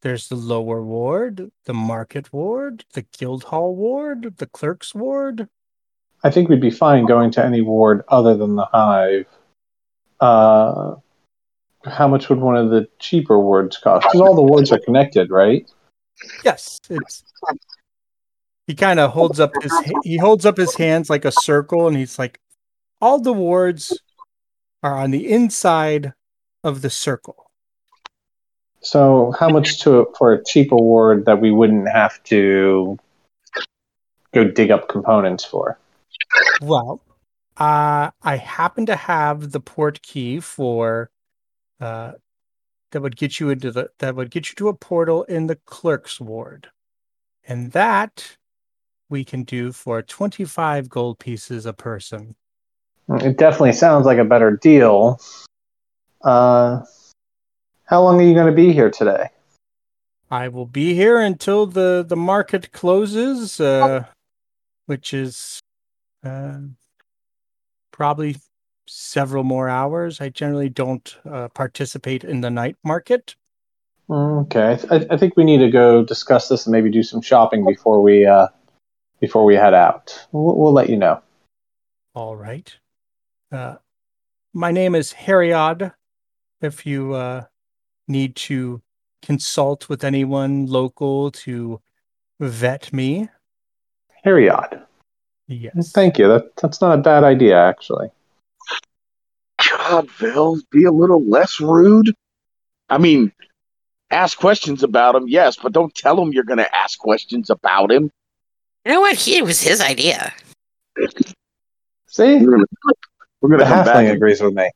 [0.01, 5.49] There's the lower ward, the market ward, the guild hall ward, the clerk's ward.
[6.23, 9.25] I think we'd be fine going to any ward other than the hive.
[10.19, 10.95] Uh,
[11.86, 14.08] how much would one of the cheaper wards cost?
[14.08, 15.69] Because all the wards are connected, right?
[16.43, 17.24] Yes, it's.
[18.67, 19.71] He kind of holds up his
[20.04, 22.39] he holds up his hands like a circle, and he's like,
[23.00, 24.00] all the wards
[24.82, 26.13] are on the inside
[26.63, 27.52] of the circle.
[28.82, 32.98] So how much to for a cheap award that we wouldn't have to
[34.34, 35.78] go dig up components for?
[36.62, 37.02] Well,
[37.58, 41.10] uh, I happen to have the port key for
[41.79, 42.13] uh,
[42.91, 45.55] that would get you into the that would get you to a portal in the
[45.55, 46.69] clerk's ward,
[47.47, 48.38] and that
[49.09, 52.35] we can do for twenty five gold pieces a person.
[53.09, 55.19] It definitely sounds like a better deal.
[56.23, 56.81] Uh,
[57.83, 59.29] how long are you going to be here today?
[60.31, 64.05] I will be here until the the market closes, uh,
[64.88, 65.59] which is
[66.23, 66.57] uh,
[67.91, 68.38] probably
[68.88, 70.21] several more hours.
[70.21, 73.36] I generally don't uh, participate in the night market.
[74.10, 77.21] Okay, I, th- I think we need to go discuss this and maybe do some
[77.21, 78.48] shopping before we uh,
[79.19, 80.28] before we head out.
[80.32, 81.21] We'll, we'll let you know.
[82.13, 82.71] All right.
[83.52, 83.76] Uh,
[84.54, 85.91] my name is Heriod.
[86.62, 87.45] If you uh,
[88.08, 88.82] need to
[89.21, 91.82] consult with anyone local to
[92.39, 93.30] vet me,
[94.24, 94.84] Heriod.
[95.48, 95.91] yes.
[95.91, 96.28] Thank you.
[96.28, 98.10] That that's not a bad idea, actually.
[99.88, 102.13] God, Vel, be a little less rude.
[102.89, 103.32] I mean,
[104.10, 107.91] ask questions about him, yes, but don't tell him you're going to ask questions about
[107.91, 108.12] him.
[108.86, 109.15] You know what?
[109.15, 110.34] He it was his idea.
[112.08, 112.58] See, We're
[113.50, 113.98] going to come back.
[113.98, 114.69] And, agrees with me.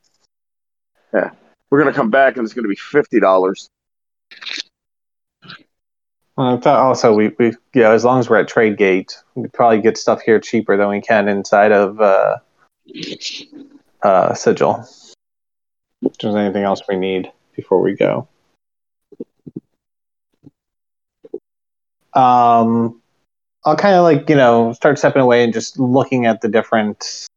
[1.13, 1.31] Yeah,
[1.69, 3.69] we're going to come back, and it's going to be fifty dollars.
[6.37, 9.97] Uh, th- also, we, we yeah, as long as we're at Tradegate, we probably get
[9.97, 12.37] stuff here cheaper than we can inside of uh,
[14.03, 14.87] uh, Sigil.
[16.01, 18.27] If there's anything else we need before we go.
[22.13, 23.01] Um,
[23.65, 27.27] I'll kind of like you know start stepping away and just looking at the different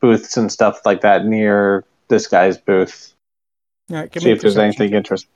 [0.00, 3.14] booths and stuff like that near this guy's booth.
[3.90, 5.30] All right, See if there's anything interesting.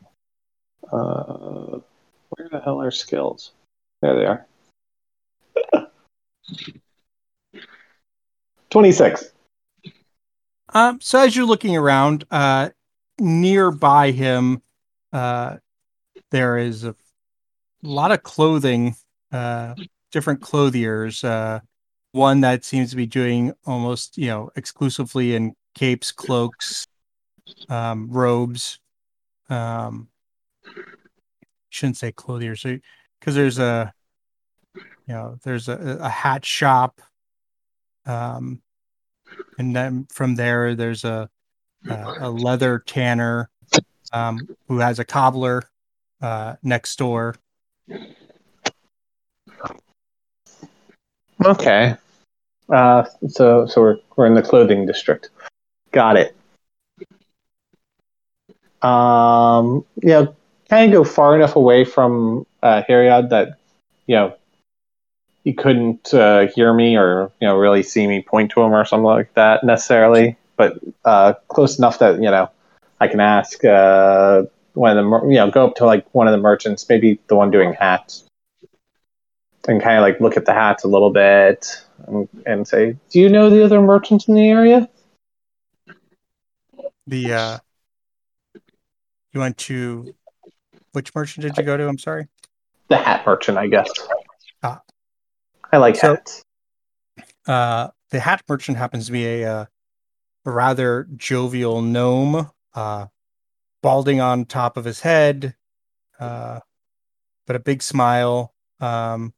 [0.92, 1.78] Uh,
[2.30, 3.52] where the hell are skills?
[4.02, 4.46] There they are.
[8.70, 9.32] 26.
[10.74, 12.70] Um, so as you're looking around, uh,
[13.20, 14.62] nearby him,
[15.12, 15.56] uh,
[16.30, 16.94] there is a
[17.82, 18.94] lot of clothing,
[19.30, 19.74] uh,
[20.11, 21.22] different clothiers.
[21.22, 21.61] Uh,
[22.12, 26.87] one that seems to be doing almost, you know, exclusively in capes, cloaks,
[27.68, 28.78] um, robes.
[29.50, 30.08] Um,
[31.68, 33.92] shouldn't say clothiers, because there's a,
[34.74, 34.82] you
[35.14, 37.00] know, there's a, a hat shop.
[38.06, 38.62] Um,
[39.58, 41.28] and then from there there's a
[41.88, 43.50] a, a leather tanner
[44.12, 45.62] um, who has a cobbler
[46.20, 47.34] uh, next door.
[51.44, 51.96] Okay.
[52.68, 55.30] Uh, so so we're we're in the clothing district.
[55.90, 56.36] Got it.
[58.82, 60.36] Um, you know,
[60.68, 63.58] kind of go far enough away from uh, Heriod that
[64.06, 64.34] you know
[65.44, 68.85] he couldn't uh, hear me or you know really see me point to him or
[68.85, 72.50] something like that necessarily, but uh, close enough that you know
[73.00, 76.28] I can ask uh, one of the mer- you know go up to like one
[76.28, 78.24] of the merchants, maybe the one doing hats,
[79.66, 81.66] and kind of like look at the hats a little bit
[82.07, 84.88] and, and say, "Do you know the other merchants in the area?"
[87.09, 87.59] The uh,
[89.33, 90.14] you went to
[90.92, 91.88] which merchant did you go to?
[91.88, 92.28] I'm sorry.
[92.88, 93.90] The hat merchant, I guess.
[95.72, 96.44] I like So- hats.
[97.46, 99.64] Uh, the hat merchant happens to be a, uh,
[100.44, 103.06] a rather jovial gnome, uh,
[103.82, 105.56] balding on top of his head,
[106.20, 106.61] uh,
[107.46, 108.54] but a big smile.
[108.80, 109.35] Um,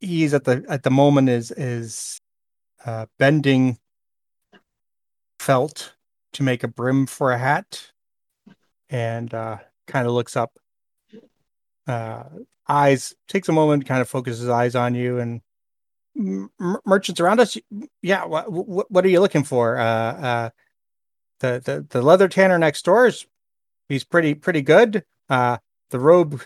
[0.00, 2.20] he's at the at the moment is is
[2.84, 3.78] uh, bending
[5.38, 5.94] felt
[6.32, 7.92] to make a brim for a hat,
[8.90, 10.58] and uh, kind of looks up.
[11.86, 12.24] Uh,
[12.68, 15.40] eyes takes a moment, kind of focuses his eyes on you, and
[16.14, 17.56] merchants around us.
[18.02, 19.78] Yeah, what are you looking for?
[19.78, 20.50] Uh, uh,
[21.40, 23.26] the the the leather tanner next door is
[23.88, 25.04] he's pretty pretty good.
[25.28, 25.58] Uh,
[25.90, 26.42] the robe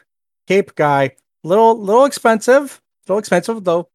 [0.47, 1.13] cape guy,
[1.45, 3.89] little little expensive, little expensive though.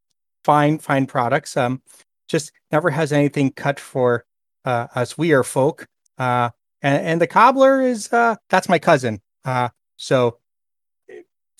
[0.43, 1.57] Fine fine products.
[1.57, 1.81] Um,
[2.27, 4.25] just never has anything cut for
[4.65, 5.87] uh, us are folk.
[6.17, 6.49] Uh,
[6.81, 9.21] and and the cobbler is uh that's my cousin.
[9.45, 10.37] Uh, so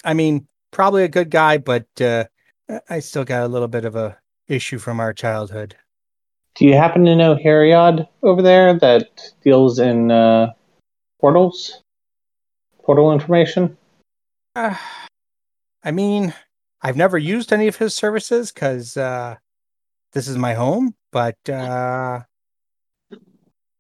[0.03, 2.25] I mean probably a good guy, but uh,
[2.89, 5.75] I still got a little bit of a issue from our childhood.
[6.55, 10.53] Do you happen to know Heriod over there that deals in uh,
[11.19, 11.81] portals?
[12.83, 13.77] Portal information?
[14.55, 14.75] Uh,
[15.83, 16.33] I mean,
[16.81, 19.35] I've never used any of his services because uh,
[20.11, 22.19] this is my home, but uh,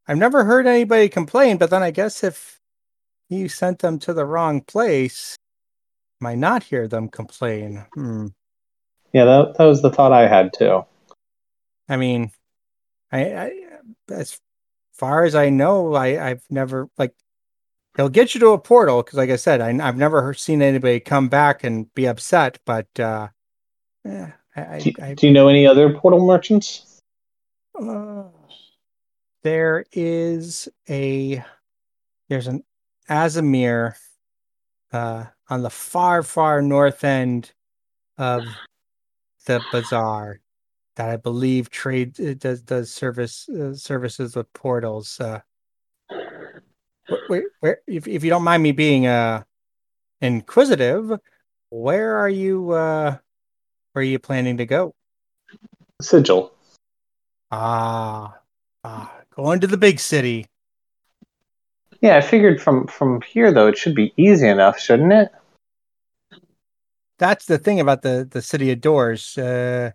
[0.07, 1.57] I've never heard anybody complain.
[1.57, 2.59] But then I guess if
[3.29, 5.35] you sent them to the wrong place,
[6.19, 7.85] might not hear them complain.
[7.93, 8.27] Hmm.
[9.13, 10.83] Yeah, that, that was the thought I had too.
[11.87, 12.31] I mean,
[13.11, 13.51] I, I
[14.09, 14.39] as
[14.93, 17.13] far as I know, I I've never like
[17.95, 20.99] he'll get you to a portal because, like I said, I, I've never seen anybody
[20.99, 22.59] come back and be upset.
[22.65, 23.27] But uh,
[24.03, 27.01] yeah, I, Do, I, do you know any other portal merchants?
[27.79, 28.23] uh,
[29.43, 31.43] there is a
[32.29, 32.63] there's an
[33.09, 33.95] Aasimar
[34.91, 37.51] uh, on the far far north end
[38.17, 38.45] of
[39.45, 40.39] the bazaar
[40.95, 45.19] that I believe trade it does does service uh, services with portals.
[45.19, 45.39] Uh,
[47.27, 49.43] where, where if if you don't mind me being uh
[50.21, 51.11] inquisitive,
[51.69, 53.17] where are you uh
[53.93, 54.93] where are you planning to go?
[56.01, 56.51] Sigil.
[57.51, 58.39] Ah,
[58.83, 60.47] ah, going to the big city.
[62.01, 65.31] Yeah, I figured from from here though it should be easy enough, shouldn't it?
[67.23, 69.37] That's the thing about the the city of doors.
[69.37, 69.91] Uh,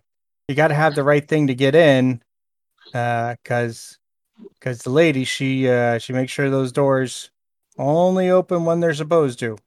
[0.47, 2.23] you got to have the right thing to get in,
[2.91, 3.99] uh, cause
[4.61, 7.29] cause the lady she uh she makes sure those doors
[7.77, 9.59] only open when they're supposed to.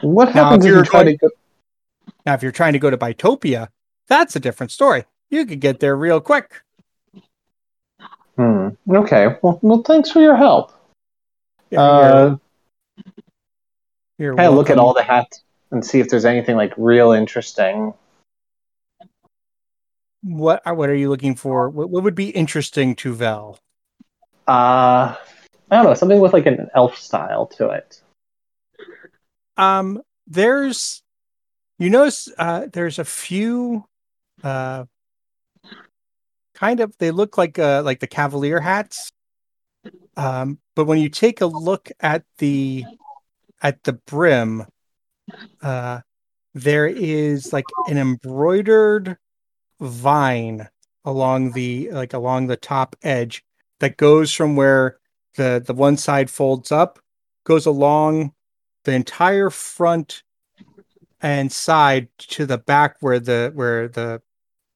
[0.00, 1.30] What Now, happens if if you you're try going- to go?
[2.24, 3.70] Now, if you're trying to go to Bytopia,
[4.06, 5.06] that's a different story.
[5.28, 6.62] You could get there real quick.
[8.36, 8.68] Hmm.
[8.88, 9.36] Okay.
[9.42, 10.70] Well, well, thanks for your help.
[11.70, 12.36] You're- Uh,
[14.18, 17.12] you're kind of look at all the hats and see if there's anything like real
[17.12, 17.94] interesting.
[20.22, 21.70] What are- what are you looking for?
[21.70, 23.58] What, what would be interesting to Vel?
[24.46, 25.14] Uh,
[25.70, 28.02] I don't know, something with like an elf style to it.
[29.56, 31.02] Um, there's
[31.78, 33.84] you notice uh, there's a few
[34.42, 34.84] uh,
[36.54, 39.12] kind of they look like uh, like the cavalier hats.
[40.16, 42.84] Um, but when you take a look at the
[43.62, 44.66] at the brim,
[45.62, 46.00] uh,
[46.54, 49.16] there is like an embroidered
[49.80, 50.68] vine
[51.04, 53.44] along the like along the top edge
[53.78, 54.98] that goes from where
[55.36, 56.98] the the one side folds up
[57.44, 58.32] goes along
[58.84, 60.22] the entire front
[61.22, 64.20] and side to the back where the where the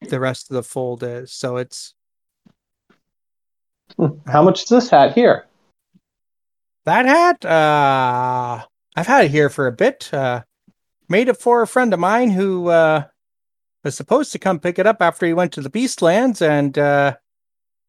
[0.09, 1.95] the rest of the fold is so it's
[3.97, 4.19] Hmm.
[4.27, 5.47] How much is this hat here?
[6.85, 8.65] that hat uh
[8.97, 10.43] i've had it here for a bit uh
[11.09, 13.05] made it for a friend of mine who uh
[13.85, 17.15] was supposed to come pick it up after he went to the beastlands and uh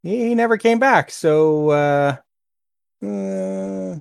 [0.03, 1.09] he, he never came back.
[1.09, 2.17] So uh,
[3.03, 3.95] uh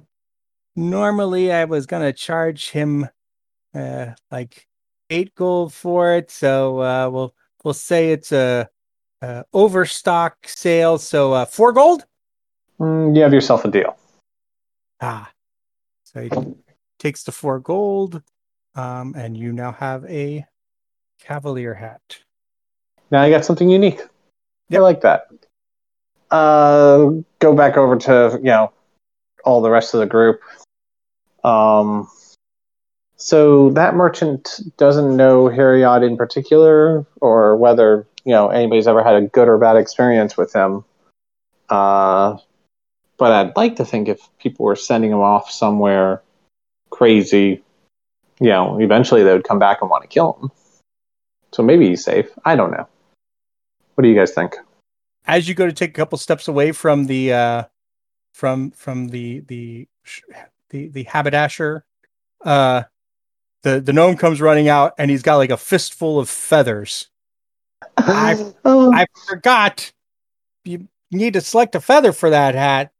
[0.76, 3.08] normally i was gonna charge him
[3.74, 4.66] uh like
[5.10, 6.30] eight gold for it.
[6.30, 8.68] So uh we'll we'll say it's a,
[9.22, 10.98] a overstock sale.
[10.98, 12.04] So uh four gold?
[12.80, 13.96] Mm, you have yourself a deal.
[15.00, 15.30] Ah,
[16.02, 16.28] so
[17.04, 18.22] takes the four gold,
[18.74, 20.44] um, and you now have a
[21.20, 22.00] cavalier hat.
[23.10, 24.00] Now I got something unique.
[24.72, 25.28] I like that.
[26.30, 28.72] Uh, go back over to you know
[29.44, 30.40] all the rest of the group.
[31.44, 32.08] Um,
[33.16, 39.16] so that merchant doesn't know Heriot in particular, or whether you know anybody's ever had
[39.16, 40.84] a good or bad experience with him.
[41.68, 42.38] Uh,
[43.18, 46.22] but I'd like to think if people were sending him off somewhere
[46.94, 47.62] crazy,
[48.40, 50.50] you know, eventually they would come back and want to kill him.
[51.52, 52.28] So maybe he's safe.
[52.44, 52.86] I don't know.
[53.94, 54.56] What do you guys think?
[55.26, 57.64] As you go to take a couple steps away from the uh,
[58.32, 59.88] from from the the
[60.70, 61.84] the the haberdasher,
[62.44, 62.82] uh,
[63.62, 67.08] the the gnome comes running out, and he's got like a fistful of feathers.
[67.96, 69.92] I- oh, I forgot.
[70.64, 72.90] You need to select a feather for that hat.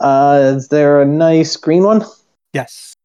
[0.00, 2.02] uh, is there a nice green one?
[2.52, 2.95] Yes.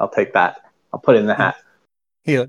[0.00, 0.62] I'll take that.
[0.92, 1.56] I'll put it in the hat.
[2.24, 2.44] He,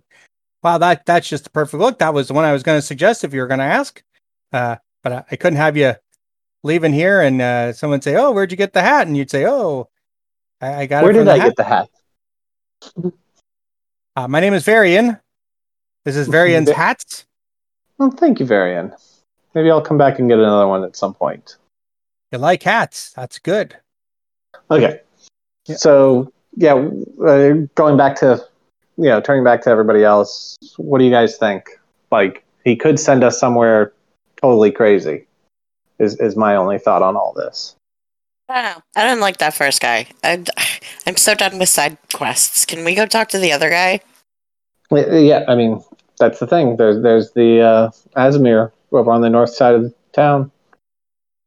[0.63, 1.99] wow, that that's just a perfect look.
[1.99, 4.01] That was the one I was going to suggest if you were going to ask.
[4.51, 5.93] Uh, but I, I couldn't have you
[6.63, 9.45] leaving here and uh, someone say, "Oh, where'd you get the hat?" And you'd say,
[9.45, 9.89] "Oh,
[10.59, 11.89] I, I got Where did I hat." get the hat?
[14.15, 15.17] Uh, my name is Varian.
[16.03, 17.25] This is Varian's Va- hats.
[17.97, 18.93] Well, thank you, Varian.
[19.53, 21.57] Maybe I'll come back and get another one at some point.
[22.31, 23.11] You like hats?
[23.13, 23.75] That's good.
[24.69, 25.01] Okay.
[25.65, 25.75] Yeah.
[25.75, 26.73] So yeah,
[27.25, 28.45] uh, going back to
[28.97, 30.57] you know, turning back to everybody else.
[30.77, 31.65] What do you guys think?
[32.11, 33.93] Like he could send us somewhere
[34.41, 35.25] totally crazy.
[35.99, 37.75] Is is my only thought on all this.
[38.49, 38.83] I don't know.
[38.95, 40.07] I didn't like that first guy.
[40.23, 40.43] I,
[41.07, 42.65] I'm so done with side quests.
[42.65, 44.01] Can we go talk to the other guy?
[44.91, 45.83] Yeah, Yeah, I mean
[46.19, 46.77] that's the thing.
[46.77, 50.51] There's there's the uh, Aasimar over on the north side of the town.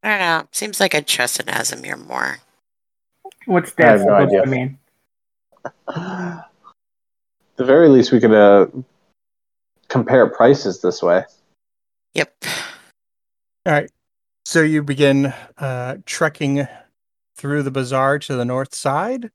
[0.02, 0.48] I don't know.
[0.50, 2.38] Seems like I trust an Aasimar more.
[3.46, 4.42] What's I that have no supposed idea.
[4.42, 4.78] to mean?
[5.64, 6.46] At
[7.56, 8.66] the very least, we could uh,
[9.88, 11.24] compare prices this way.
[12.14, 12.34] Yep.
[13.66, 13.90] All right.
[14.44, 16.66] So you begin uh, trekking
[17.36, 19.30] through the bazaar to the north side.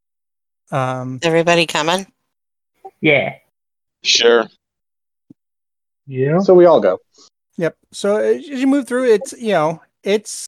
[0.72, 2.08] Um, Everybody coming?
[3.02, 3.36] Yeah.
[4.04, 4.46] Sure.
[6.06, 6.40] Yeah.
[6.40, 7.00] So we all go.
[7.58, 7.78] Yep.
[7.92, 10.48] So as you move through, it's you know, it's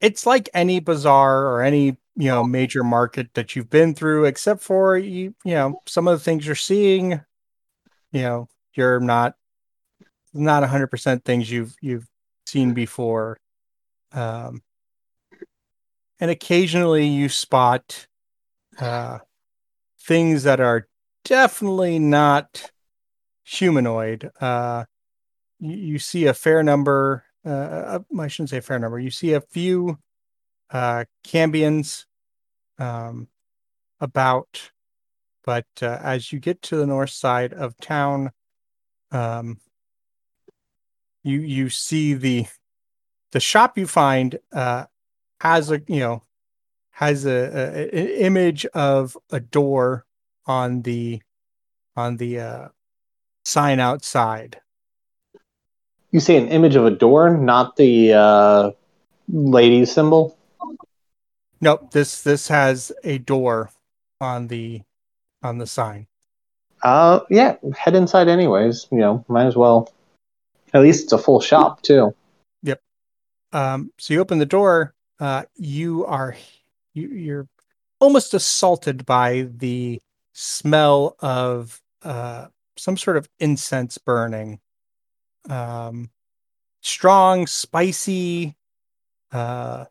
[0.00, 4.62] it's like any bazaar or any you know major market that you've been through, except
[4.62, 7.20] for you you know some of the things you're seeing,
[8.12, 9.34] you know, you're not
[10.32, 12.06] not hundred percent things you've you've
[12.46, 13.38] seen before,
[14.12, 14.62] um,
[16.18, 18.06] and occasionally you spot
[18.78, 19.18] uh,
[20.00, 20.88] things that are
[21.24, 22.70] definitely not
[23.44, 24.30] humanoid.
[24.40, 24.84] Uh,
[25.58, 27.24] you, you see a fair number.
[27.44, 28.98] Uh, uh, I shouldn't say a fair number.
[28.98, 29.98] You see a few
[30.72, 32.06] uh, Cambions
[32.78, 33.28] um,
[34.00, 34.70] about,
[35.44, 38.30] but uh, as you get to the north side of town,
[39.12, 39.58] um,
[41.22, 42.46] you you see the
[43.32, 44.84] the shop you find uh,
[45.40, 46.22] has a you know
[46.90, 50.06] has a, a an image of a door
[50.46, 51.20] on the
[51.96, 52.68] on the uh,
[53.44, 54.60] sign outside.
[56.10, 58.70] You see an image of a door, not the uh,
[59.28, 60.36] lady symbol.
[61.60, 63.70] Nope this this has a door
[64.20, 64.82] on the
[65.42, 66.06] on the sign.
[66.82, 68.86] Uh, yeah, head inside anyways.
[68.90, 69.92] You know, might as well.
[70.72, 72.14] At least it's a full shop too.
[72.62, 72.80] Yep.
[73.52, 74.94] Um, so you open the door.
[75.18, 76.36] Uh, you are
[76.94, 77.48] you, you're
[77.98, 80.00] almost assaulted by the
[80.32, 82.46] smell of uh,
[82.76, 84.60] some sort of incense burning.
[85.48, 86.10] Um,
[86.80, 88.56] strong, spicy,
[89.32, 89.86] uh,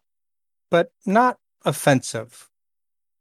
[0.71, 2.49] but not offensive.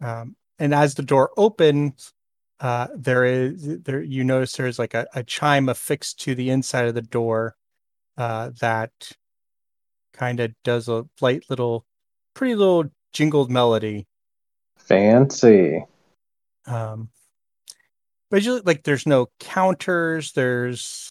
[0.01, 2.13] Um, and as the door opens,
[2.61, 6.87] uh, there is there you notice there's like a, a chime affixed to the inside
[6.87, 7.55] of the door
[8.17, 8.91] uh, that
[10.13, 11.87] kind of does a light little,
[12.35, 14.07] pretty little jingled melody.
[14.77, 15.85] Fancy.
[16.67, 17.11] Um,
[18.31, 20.33] but usually, like, there's no counters.
[20.33, 21.11] There's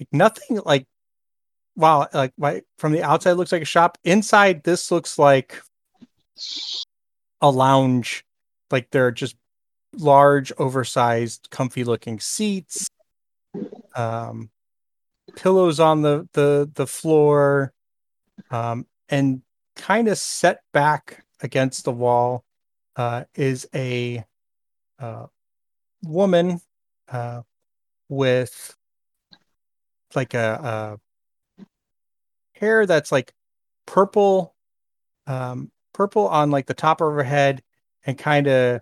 [0.00, 0.86] like nothing like.
[1.76, 3.98] Wow, like my, from the outside it looks like a shop.
[4.02, 5.62] Inside, this looks like
[7.40, 8.24] a lounge.
[8.70, 9.36] Like there are just
[9.94, 12.88] large, oversized, comfy-looking seats.
[13.94, 14.50] Um,
[15.36, 17.72] pillows on the the the floor,
[18.50, 19.42] um, and
[19.76, 22.44] kind of set back against the wall
[22.96, 24.24] uh, is a
[24.98, 25.26] uh,
[26.02, 26.60] woman
[27.08, 27.42] uh,
[28.08, 28.76] with
[30.14, 30.98] like a,
[32.54, 33.32] a hair that's like
[33.86, 34.54] purple,
[35.26, 37.60] um, purple on like the top of her head,
[38.06, 38.80] and kind of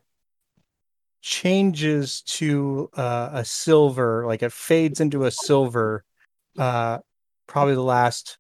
[1.22, 6.04] changes to uh, a silver, like it fades into a silver.
[6.58, 6.98] Uh,
[7.46, 8.38] probably the last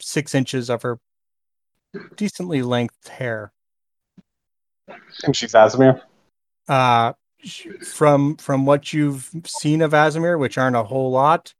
[0.00, 0.98] six inches of her
[2.16, 3.52] decently length hair.
[5.24, 6.00] And she's Aasimar.
[6.68, 7.12] uh
[7.84, 11.54] from from what you've seen of Aasimar, which aren't a whole lot,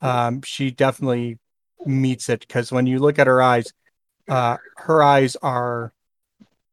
[0.00, 1.38] um, she definitely
[1.86, 3.72] meets it because when you look at her eyes,
[4.28, 5.92] uh, her eyes are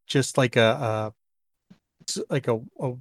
[0.08, 1.14] just like a,
[2.18, 2.94] a like a, a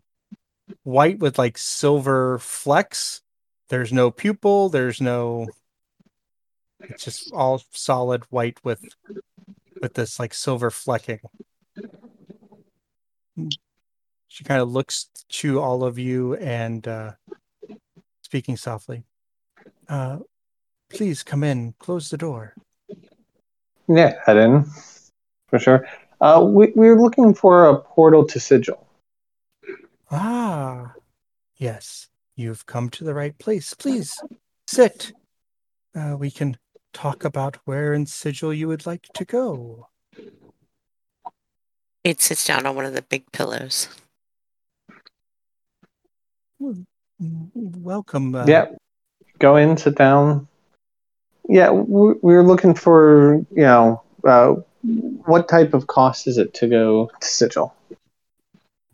[0.82, 3.22] white with like silver flecks.
[3.68, 4.68] There's no pupil.
[4.68, 5.48] There's no.
[6.80, 8.84] It's just all solid white with
[9.80, 11.20] with this like silver flecking.
[14.28, 17.12] She kind of looks to all of you and uh,
[18.22, 19.04] speaking softly.
[19.88, 20.18] Uh,
[20.90, 21.74] please come in.
[21.78, 22.54] Close the door.
[23.88, 24.66] Yeah, head in
[25.48, 25.86] for sure.
[26.20, 28.86] Uh, we we're looking for a portal to Sigil.
[30.10, 30.94] Ah,
[31.56, 33.74] yes, you've come to the right place.
[33.74, 34.20] Please
[34.66, 35.12] sit.
[35.94, 36.56] Uh, we can
[36.92, 39.88] talk about where in Sigil you would like to go.
[42.04, 43.88] It sits down on one of the big pillows.
[46.60, 46.84] Mm,
[47.54, 48.34] Welcome.
[48.34, 48.66] Uh, yeah,
[49.38, 50.48] go in, sit down.
[51.48, 56.68] Yeah, we we're looking for you know uh, what type of cost is it to
[56.68, 57.74] go to Sigil?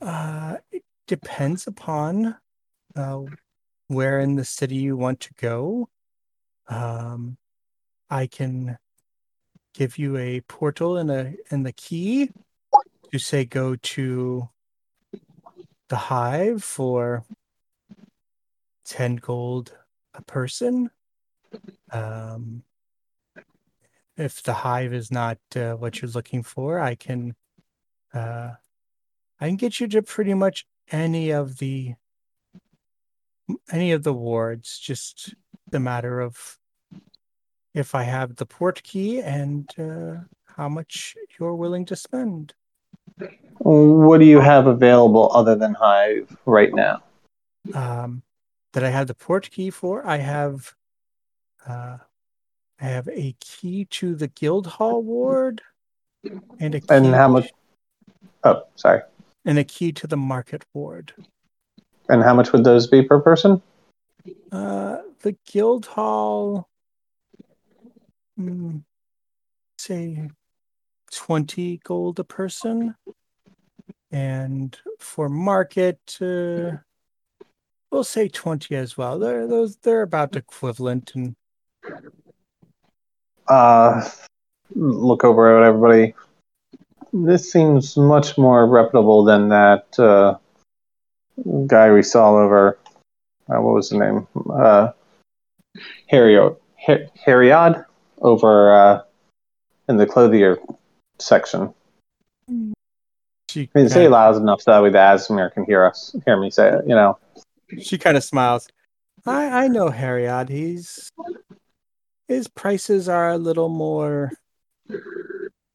[0.01, 2.37] Uh, it depends upon
[2.95, 3.23] uh,
[3.89, 5.89] where in the city you want to go.
[6.69, 7.37] Um,
[8.09, 8.79] I can
[9.75, 12.31] give you a portal and a and the key
[13.13, 14.49] to say go to
[15.89, 17.25] the hive for
[18.87, 19.77] 10 gold
[20.15, 20.91] a person.
[21.91, 22.63] Um,
[24.17, 27.35] if the hive is not uh, what you're looking for, I can
[28.13, 28.53] uh,
[29.41, 31.95] I can get you to pretty much any of the
[33.71, 34.79] any of the wards.
[34.79, 35.35] Just
[35.71, 36.59] the matter of
[37.75, 42.55] if I have the port key and uh, how much you're willing to spend.
[43.59, 47.03] What do you have available other than Hive right now?
[47.73, 48.23] Um,
[48.73, 50.07] that I have the port key for.
[50.07, 50.75] I have
[51.67, 51.99] uh,
[52.81, 55.63] I have a key to the Guildhall ward
[56.59, 57.51] and a key And how much?
[58.43, 59.03] Oh, sorry.
[59.45, 61.13] and a key to the market ward.
[62.09, 63.63] And how much would those be per person?
[64.53, 66.69] Uh, the Guildhall,
[68.39, 68.83] mm,
[69.79, 70.29] say,
[71.13, 72.95] twenty gold a person,
[74.11, 76.77] and for market, uh,
[77.91, 79.19] we'll say twenty as well.
[79.19, 81.35] They're those they're about equivalent, and
[83.49, 84.09] Uh,
[84.75, 86.15] look over at everybody.
[87.13, 90.37] This seems much more reputable than that uh,
[91.67, 92.79] guy we saw over.
[93.49, 94.27] Uh, what was the name?
[94.51, 94.91] Uh,
[96.09, 96.57] Harriod.
[96.77, 97.85] Har- Harriod
[98.21, 99.03] over uh,
[99.89, 100.59] in the clothier
[101.19, 101.73] section.
[103.49, 106.41] she I mean, say loud enough so that way the Asmir can hear us, hear
[106.41, 106.85] me say it.
[106.87, 107.19] You know.
[107.81, 108.69] she kind of smiles.
[109.27, 110.49] I I know Harriot.
[110.49, 111.11] He's
[112.29, 114.33] his prices are a little more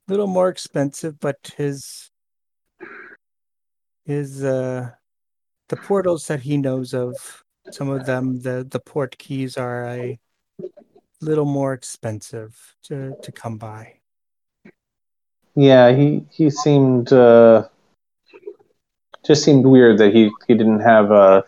[0.08, 2.10] little more expensive, but his
[4.06, 4.90] his uh
[5.70, 10.20] the portals that he knows of, some of them the the port keys are a
[11.22, 13.96] little more expensive to to come by.
[15.56, 17.68] Yeah, he he seemed uh,
[19.26, 21.44] just seemed weird that he he didn't have a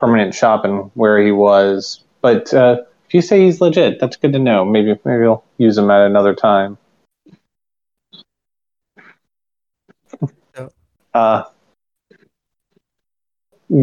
[0.00, 2.04] permanent shop in where he was.
[2.22, 2.82] But uh,
[3.16, 4.64] you say he's legit, that's good to know.
[4.64, 6.76] Maybe maybe I'll use him at another time.
[10.54, 10.70] So-
[11.14, 11.44] Uh,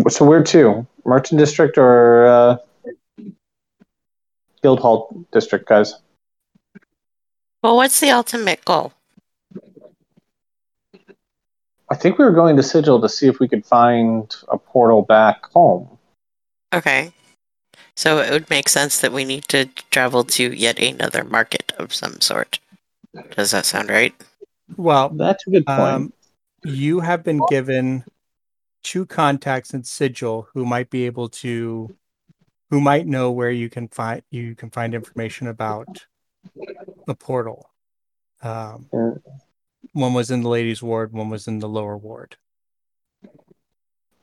[0.09, 0.87] so where to?
[1.03, 2.57] Merchant District or uh,
[4.61, 5.95] Guildhall District, guys?
[7.63, 8.93] Well, what's the ultimate goal?
[11.89, 15.01] I think we were going to Sigil to see if we could find a portal
[15.01, 15.97] back home.
[16.73, 17.11] Okay.
[17.95, 21.93] So it would make sense that we need to travel to yet another market of
[21.93, 22.59] some sort.
[23.35, 24.15] Does that sound right?
[24.77, 25.79] Well, That's a good point.
[25.79, 26.13] Um,
[26.63, 28.03] you have been given
[28.83, 31.95] two contacts in Sigil who might be able to,
[32.69, 36.05] who might know where you can find you can find information about
[37.05, 37.69] the portal.
[38.41, 38.87] Um,
[39.91, 42.35] one was in the ladies' ward, one was in the lower ward.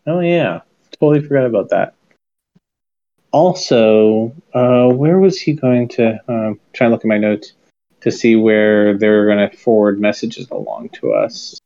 [0.07, 0.61] Oh yeah,
[0.99, 1.95] totally forgot about that.
[3.33, 6.19] Also, uh, where was he going to?
[6.29, 7.53] Um, trying to look at my notes
[8.01, 11.59] to see where they're going to forward messages along to us.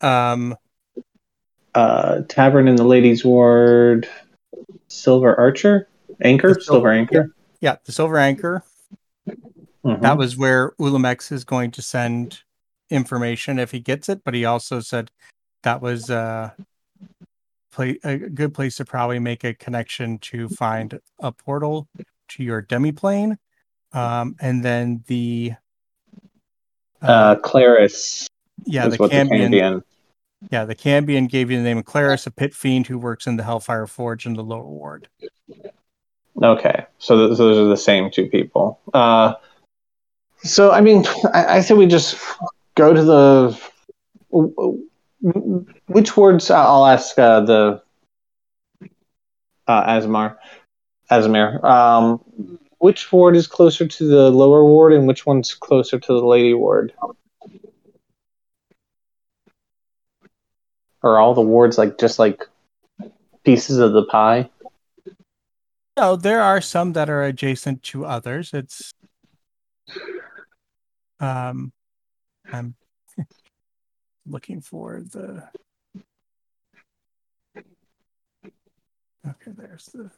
[0.00, 0.56] Um,
[1.74, 4.08] Uh, Tavern in the Ladies' Ward,
[4.88, 5.88] Silver Archer,
[6.22, 7.34] Anchor, The Sil- Silver Anchor.
[7.60, 8.62] yeah, the Silver Anchor.
[9.84, 10.00] Mhm.
[10.02, 12.42] That was where Ulamex is going to send
[12.90, 15.10] information if he gets it, but he also said
[15.62, 16.50] that was uh,
[17.74, 21.88] play, a good place to probably make a connection to find a portal
[22.28, 23.36] to your demiplane.
[23.92, 25.52] Um, and then the
[27.02, 28.28] uh, Claris
[28.64, 29.82] yeah, the what the
[30.50, 33.36] yeah, the Cambion gave you the name of Claris, a pit fiend who works in
[33.36, 35.08] the Hellfire Forge in the lower ward.
[36.42, 38.78] Okay, so th- those are the same two people.
[38.92, 39.34] Uh,
[40.42, 42.18] so I mean, I, I say we just
[42.74, 43.58] go to the
[45.86, 46.50] which words?
[46.50, 47.82] I'll ask uh, the
[49.66, 50.36] uh, Asmar,
[51.10, 51.64] Asmir.
[51.64, 56.26] Um, which ward is closer to the lower ward, and which one's closer to the
[56.26, 56.92] lady ward?
[61.02, 62.46] Are all the wards like just like
[63.44, 64.50] pieces of the pie?
[65.96, 68.52] No, there are some that are adjacent to others.
[68.52, 68.92] It's
[71.20, 71.72] um
[72.52, 72.74] I'm
[74.26, 75.48] looking for the
[79.26, 80.10] Okay, there's the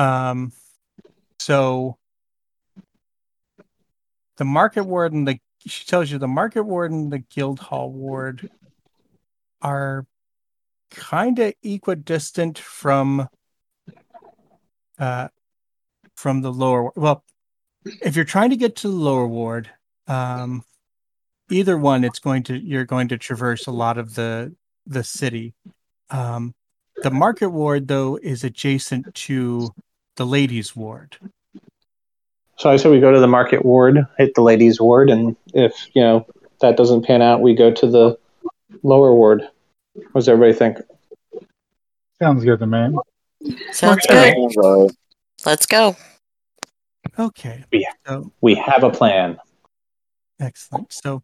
[0.00, 0.52] um
[1.38, 1.98] so
[4.36, 7.90] the market ward and the she tells you the market ward and the guild hall
[7.90, 8.48] ward
[9.60, 10.06] are
[10.90, 13.28] kind of equidistant from
[14.98, 15.28] uh
[16.16, 17.24] from the lower well
[17.84, 19.70] if you're trying to get to the lower ward
[20.08, 20.62] um
[21.50, 24.54] either one it's going to you're going to traverse a lot of the
[24.86, 25.54] the city
[26.10, 26.54] um
[27.02, 29.70] the market ward though is adjacent to
[30.16, 31.16] the ladies ward
[32.56, 35.72] So I say we go to the market ward, hit the ladies ward, and if
[35.94, 36.26] you know
[36.60, 38.18] that doesn't pan out, we go to the
[38.82, 39.42] lower ward.
[39.92, 40.78] What does everybody think?
[42.20, 42.98] Sounds good to me.
[43.70, 44.34] Sounds Okay.
[44.56, 44.90] good.
[45.46, 45.94] Let's go.
[47.16, 47.92] okay Yeah.
[48.06, 49.38] so We have a plan.
[50.40, 50.92] Excellent.
[50.92, 51.22] So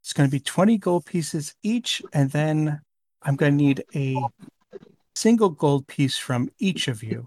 [0.00, 2.80] it's going to be 20 gold pieces each, and then
[3.22, 4.16] I'm going to need a
[5.14, 7.26] single gold piece from each of you.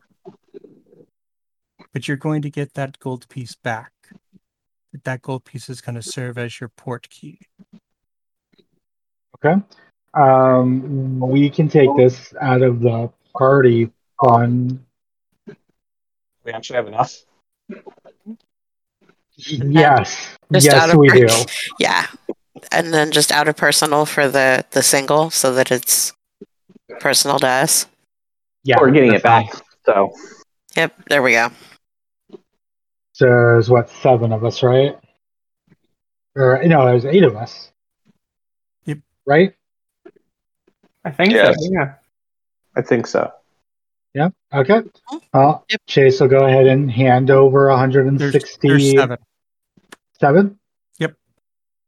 [1.93, 3.91] But you're going to get that gold piece back.
[5.03, 7.39] That gold piece is going to serve as your port key.
[9.35, 9.61] Okay.
[10.13, 13.91] Um, we can take this out of the party
[14.23, 14.83] fund.
[16.43, 17.23] We actually have enough.
[19.37, 20.35] Yes.
[20.51, 21.27] Just out yes, of we per- do.
[21.79, 22.07] Yeah.
[22.71, 26.13] And then just out of personal for the the single so that it's
[26.99, 27.85] personal to us.
[28.63, 28.77] Yeah.
[28.81, 29.51] We're getting it back.
[29.53, 29.61] fine.
[29.85, 30.11] So
[30.75, 31.49] Yep, there we go.
[33.13, 34.95] So there's what seven of us, right?
[36.35, 37.71] Or no, there's eight of us.
[38.85, 38.99] Yep.
[39.25, 39.53] Right?
[41.05, 41.55] I think Yes.
[41.59, 41.69] so.
[41.71, 41.93] Yeah.
[42.75, 43.31] I think so.
[44.13, 44.29] Yeah.
[44.53, 44.81] Okay.
[44.81, 45.17] Mm-hmm.
[45.33, 45.81] Well, Yep.
[45.87, 48.59] Chase will go ahead and hand over There's, 167.
[48.69, 49.17] there's seven.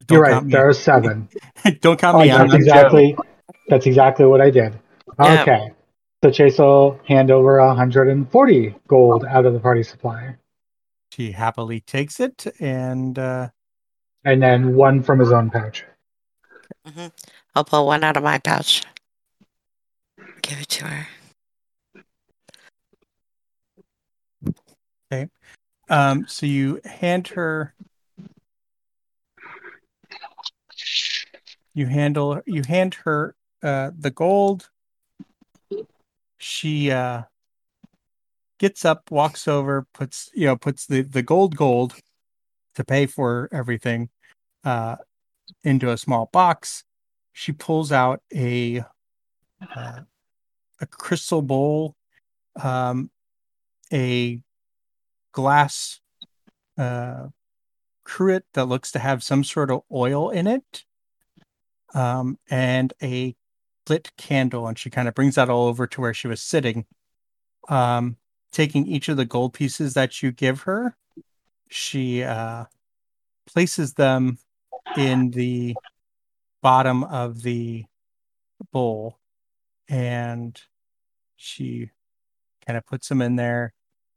[0.10, 0.32] Don't You're right.
[0.32, 0.52] count me.
[0.54, 1.30] There are seven.
[1.82, 2.32] Don't count Oh, me.
[2.32, 3.18] I'm that's not exactly.
[3.68, 4.80] That's exactly what I did.
[5.20, 5.42] Yeah.
[5.42, 5.72] Okay.
[6.24, 10.36] So Chase will hand over 140 gold out of the party supply,
[11.14, 13.50] She happily takes it, and uh,
[14.26, 15.86] and then one from his own pouch.
[17.56, 18.84] I'll pull one out of my pouch.
[20.42, 21.08] Give it to her.
[25.12, 25.30] Okay.
[25.90, 27.74] Um, so you hand her.
[31.80, 32.42] You handle.
[32.46, 34.70] You hand her uh, the gold.
[36.38, 37.22] She uh,
[38.58, 41.96] gets up, walks over, puts you know puts the the gold gold
[42.76, 44.10] to pay for everything
[44.66, 44.98] uh,
[45.64, 46.84] into a small box.
[47.32, 48.84] She pulls out a
[49.74, 50.02] uh,
[50.82, 51.96] a crystal bowl,
[52.62, 53.10] um,
[53.90, 54.42] a
[55.32, 56.02] glass
[56.78, 57.28] uh,
[58.04, 60.84] cruet that looks to have some sort of oil in it,
[61.94, 63.36] um, and a
[63.88, 64.68] lit candle.
[64.68, 66.86] And she kind of brings that all over to where she was sitting.
[67.68, 68.18] Um,
[68.52, 70.96] taking each of the gold pieces that you give her,
[71.70, 72.66] she uh,
[73.46, 74.40] places them
[74.98, 75.76] in the
[76.62, 77.86] bottom of the
[78.72, 79.18] bowl
[79.88, 80.62] and
[81.36, 81.90] she
[82.66, 83.74] kind of puts them in there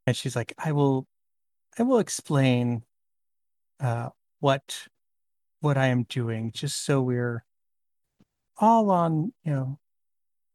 [0.07, 1.07] and she's like i will
[1.79, 2.83] i will explain
[3.81, 4.09] uh
[4.41, 4.89] what
[5.61, 7.45] what i am doing just so we're
[8.59, 9.79] all on you know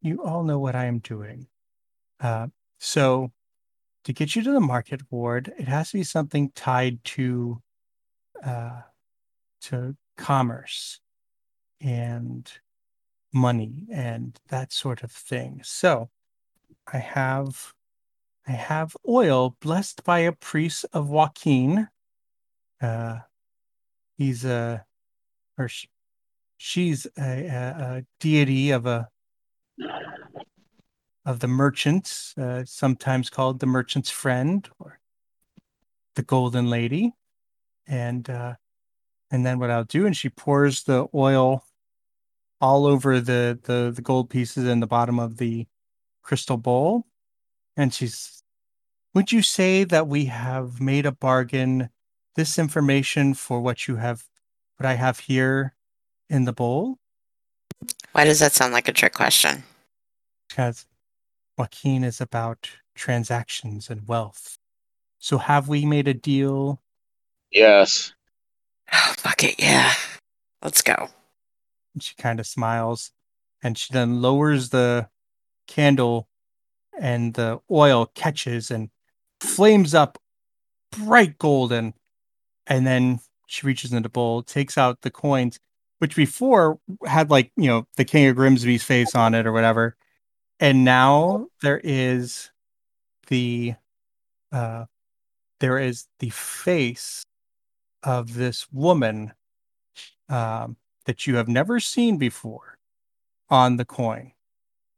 [0.01, 1.47] you all know what i am doing
[2.21, 2.47] uh
[2.79, 3.31] so
[4.03, 7.61] to get you to the market ward it has to be something tied to
[8.43, 8.81] uh
[9.61, 10.99] to commerce
[11.81, 12.51] and
[13.33, 15.61] money and that sort of thing.
[15.63, 16.09] So
[16.91, 17.73] I have
[18.47, 21.87] I have oil blessed by a priest of Waukeen.
[22.81, 23.19] Uh
[24.17, 24.85] he's a
[25.57, 25.87] or sh-
[26.58, 29.08] she's a, a, a deity of a
[31.26, 34.99] of the merchants, uh, sometimes called the merchant's friend or
[36.16, 37.14] the golden lady.
[37.88, 38.55] And uh
[39.30, 41.64] and then what I'll do, and she pours the oil
[42.60, 45.68] all over the the the gold pieces in the bottom of the
[46.24, 47.05] crystal bowl,
[47.76, 48.34] and she's.
[49.14, 51.89] Would you say that we have made a bargain?
[52.36, 54.24] This information for what you have,
[54.78, 55.76] what I have here
[56.30, 56.97] in the bowl,
[58.11, 59.63] Why does that sound like a trick question?
[60.49, 60.86] because
[61.59, 64.57] Waukeen is about transactions and wealth.
[65.19, 66.82] So have we made a deal?
[67.51, 68.13] Yes.
[68.93, 69.91] Oh, fuck it, yeah.
[70.63, 71.09] Let's go.
[71.93, 73.11] And she kind of smiles
[73.61, 75.09] and she then lowers the
[75.67, 76.28] candle
[76.99, 78.89] and the oil catches and
[79.41, 80.17] flames up
[80.91, 81.93] bright golden.
[82.65, 85.59] And then she reaches into the bowl, takes out the coins,
[85.99, 89.95] which before had like, you know, the King of Grimsby's face on it or whatever.
[90.59, 92.51] And now there is
[93.27, 93.75] the
[94.51, 94.85] uh
[95.59, 97.25] there is the face
[98.03, 99.33] of this woman
[100.29, 102.77] um that you have never seen before
[103.49, 104.33] on the coin.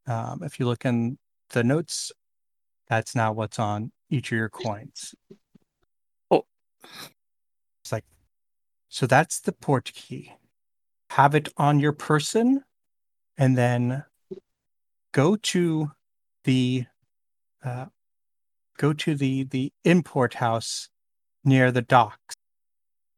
[0.07, 1.17] Um, if you look in
[1.51, 2.11] the notes
[2.87, 5.15] That's not what's on each of your coins.
[6.31, 6.45] Oh.
[7.81, 8.05] It's like,
[8.89, 10.33] so that's the port key.
[11.09, 12.63] Have it on your person
[13.37, 14.03] and then
[15.11, 15.91] go to
[16.43, 16.85] the
[17.63, 17.85] uh,
[18.77, 20.89] go to the the import house
[21.43, 22.35] near the docks.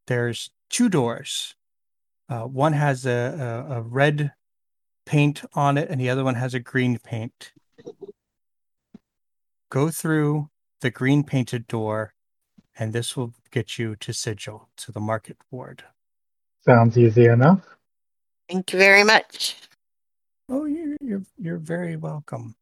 [0.08, 1.56] There's two doors.
[2.30, 4.32] Uh, one has a, a, a red
[5.06, 7.52] paint on it, and the other one has a green paint.
[9.70, 12.14] Go through the green painted door,
[12.78, 15.84] and this will get you to Sigil, to the market ward.
[16.66, 17.62] Sounds easy enough.
[18.52, 19.56] Thank you very much.
[20.49, 22.56] Oh, you're you're, you're very welcome.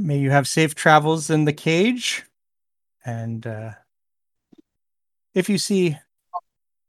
[0.00, 2.24] May you have safe travels in the cage,
[3.04, 3.72] and uh,
[5.34, 5.98] if you see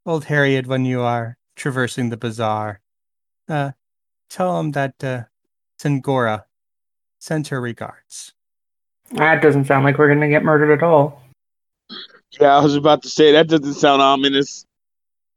[0.05, 2.80] old Harriet when you are traversing the bazaar,
[3.49, 3.72] uh,
[4.30, 5.24] tell him that uh,
[5.78, 6.45] Sengora
[7.20, 8.32] sends her regards.
[9.12, 11.22] That doesn't sound like we're gonna get murdered at all.
[12.39, 14.66] Yeah, I was about to say that doesn't sound ominous.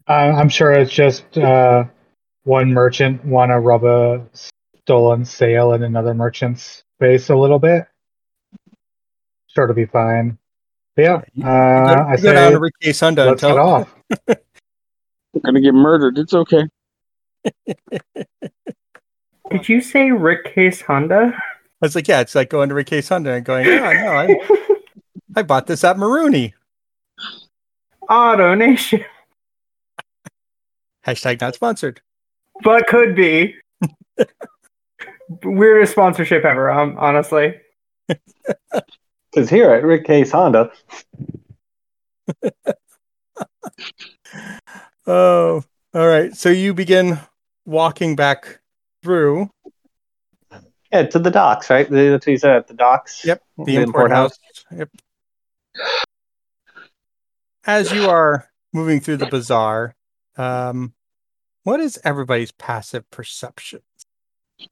[0.07, 1.85] I'm sure it's just uh,
[2.45, 4.27] one merchant want to rub a
[4.85, 7.87] stolen sale in another merchant's face a little bit.
[9.47, 10.37] Sure to be fine.
[10.97, 13.41] But yeah, You- uh, you go, I you go down say to Ricky Sunda let's
[13.41, 13.95] tell get off.
[14.29, 16.19] We're gonna get murdered.
[16.19, 16.65] It's okay.
[19.51, 21.33] Did you say Rick Case Honda?
[21.37, 24.39] I was like, yeah, it's like going to Ricky Honda and going, yeah, no, I,
[25.37, 26.55] I bought this at Marooney.
[28.09, 29.05] Auto Nation,
[31.07, 32.01] Hashtag not sponsored.
[32.63, 33.55] but could be.
[35.43, 37.55] Weirdest sponsorship ever, um, honestly.
[38.07, 40.71] Because here at Rick Case Honda,
[45.07, 46.35] Oh, all right.
[46.35, 47.19] So you begin
[47.67, 48.61] walking back
[49.03, 49.51] through
[50.93, 51.89] yeah, to the docks, right?
[51.89, 53.25] That's what you said at the docks.
[53.25, 54.39] Yep, the, import, house.
[54.75, 54.91] Yep.
[57.65, 59.95] As you are moving through the bazaar,
[60.37, 60.93] um,
[61.63, 63.81] what is everybody's passive perception?
[64.61, 64.69] As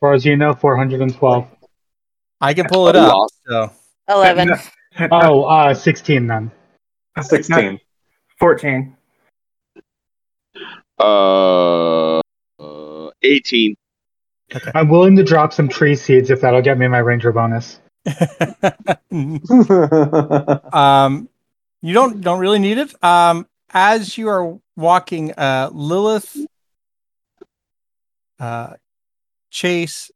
[0.00, 1.46] far as you know, 412.
[2.40, 3.14] I can pull it up.
[3.46, 3.70] So
[4.08, 4.50] 11.
[5.10, 6.52] Oh, uh, 16 then.
[7.20, 7.80] Sixteen.
[8.38, 8.96] 14.
[10.98, 12.20] Uh,
[12.58, 13.76] uh, eighteen.
[14.74, 17.80] I'm willing to drop some tree seeds if that'll get me my ranger bonus.
[20.72, 21.28] um,
[21.80, 23.04] you don't don't really need it.
[23.04, 26.36] Um, as you are walking, uh, Lilith,
[28.38, 28.74] uh,
[29.50, 30.10] Chase,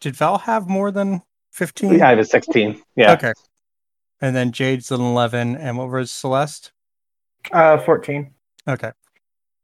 [0.00, 1.22] did Val have more than
[1.52, 1.94] fifteen?
[1.94, 2.82] yeah, I have a sixteen.
[2.96, 3.12] Yeah.
[3.12, 3.32] Okay.
[4.20, 6.72] And then Jade's an eleven, and what was Celeste?
[7.52, 8.34] Uh, 14.
[8.68, 8.92] Okay.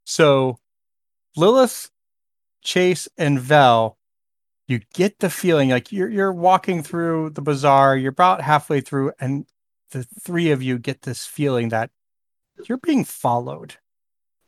[0.04, 0.58] So
[1.36, 1.90] Lilith,
[2.62, 3.98] Chase, and Vel,
[4.66, 9.12] you get the feeling like you're you're walking through the bazaar, you're about halfway through,
[9.20, 9.46] and
[9.90, 11.90] the three of you get this feeling that
[12.68, 13.76] you're being followed.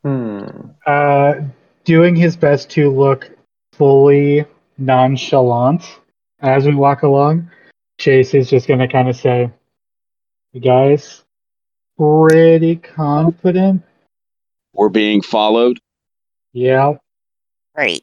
[0.08, 0.70] Hmm.
[0.86, 1.34] Uh,
[1.84, 3.30] doing his best to look
[3.72, 4.46] fully
[4.78, 5.82] nonchalant
[6.40, 7.50] as we walk along.
[7.98, 9.50] Chase is just going to kind of say,
[10.52, 11.24] "You guys,
[11.98, 13.82] pretty confident?
[14.72, 15.78] We're being followed.
[16.54, 16.94] Yeah.
[17.76, 18.02] Right.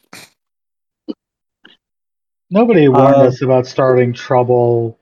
[2.52, 5.00] Nobody warned Uh, us about starting trouble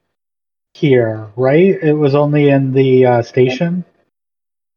[0.74, 1.78] here, right?
[1.84, 3.84] It was only in the uh, station.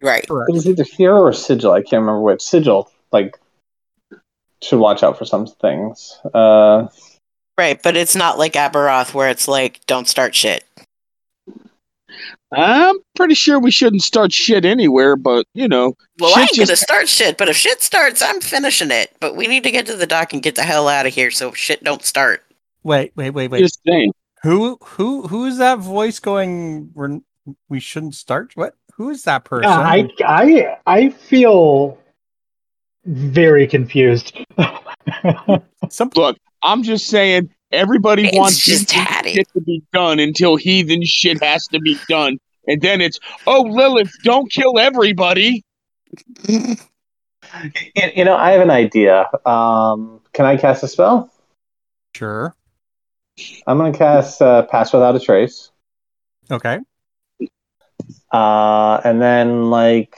[0.03, 0.25] Right.
[0.25, 1.73] It was either here or Sigil.
[1.73, 2.43] I can't remember which.
[2.43, 3.39] Sigil, like,
[4.63, 6.19] should watch out for some things.
[6.35, 6.89] Uh,
[7.59, 7.83] Right.
[7.83, 10.63] But it's not like Aberoth where it's like, don't start shit.
[12.53, 16.69] I'm pretty sure we shouldn't start shit anywhere, but you know, Well, I ain't just-
[16.69, 19.11] gonna start shit, but if shit starts, I'm finishing it.
[19.21, 21.31] But we need to get to the dock and get the hell out of here
[21.31, 22.45] so shit don't start.
[22.85, 23.61] Wait, wait, wait, wait.
[23.61, 24.13] just saying.
[24.43, 26.91] Who who who is that voice going?
[26.95, 27.19] We're
[27.69, 28.53] we shouldn't start.
[28.55, 28.75] What?
[28.97, 29.71] Who is that person?
[29.71, 31.99] Yeah, I, I, I feel
[33.05, 34.37] very confused.
[35.91, 37.51] Some Look, I'm just saying.
[37.73, 42.39] Everybody It's wants just shit to be done until heathen shit has to be done,
[42.69, 45.65] and then it's oh Lilith, don't kill everybody.
[46.49, 46.77] you,
[47.97, 49.29] you know, I have an idea.
[49.45, 51.31] Um, can I cast a spell?
[52.15, 52.55] sure.
[53.67, 55.71] I'm going to cast uh, Pass Without a Trace.
[56.51, 56.79] Okay.
[58.33, 60.17] Uh, and then, like,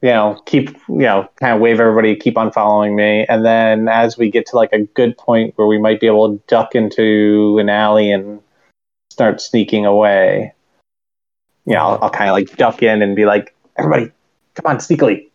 [0.00, 3.26] you know, keep, you know, kind of wave everybody, keep on following me.
[3.28, 6.36] And then as we get to, like, a good point where we might be able
[6.36, 8.40] to duck into an alley and
[9.10, 10.52] start sneaking away,
[11.66, 14.12] you know, I'll, I'll kind of, like, duck in and be like, everybody,
[14.54, 15.28] come on, sneakily.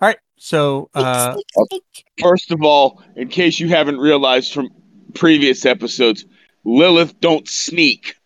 [0.00, 0.18] All right.
[0.38, 1.36] So uh,
[2.20, 4.70] First of all, in case you haven't realized from
[5.14, 6.24] previous episodes,
[6.64, 8.16] Lilith don't sneak.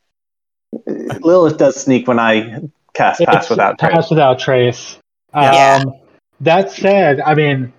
[0.86, 2.60] Lilith does sneak when I
[2.94, 3.92] cast pass It's without trace.
[3.92, 4.98] pass without trace.
[5.34, 5.80] Yeah.
[5.84, 5.94] Um,
[6.40, 7.72] that said, I mean,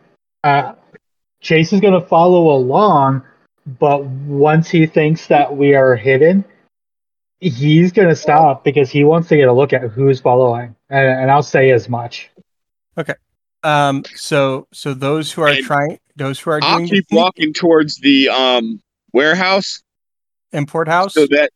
[0.43, 0.73] uh,
[1.41, 3.23] Chase is going to follow along,
[3.79, 6.45] but once he thinks that we are hidden,
[7.39, 11.07] he's going to stop because he wants to get a look at who's following, and,
[11.21, 12.29] and I'll say as much.
[12.97, 13.15] Okay.
[13.63, 17.53] Um, so so those who are And trying, those who are I'll doing keep walking
[17.53, 18.81] towards the um
[19.13, 19.81] warehouse
[20.51, 21.13] import house.
[21.13, 21.51] so that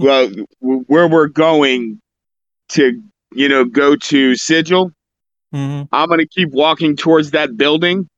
[0.00, 0.28] well
[0.60, 2.00] where we're going
[2.70, 4.92] to you know go to Sigil
[5.54, 5.88] Mhm.
[5.92, 8.08] i'm going to keep walking towards that building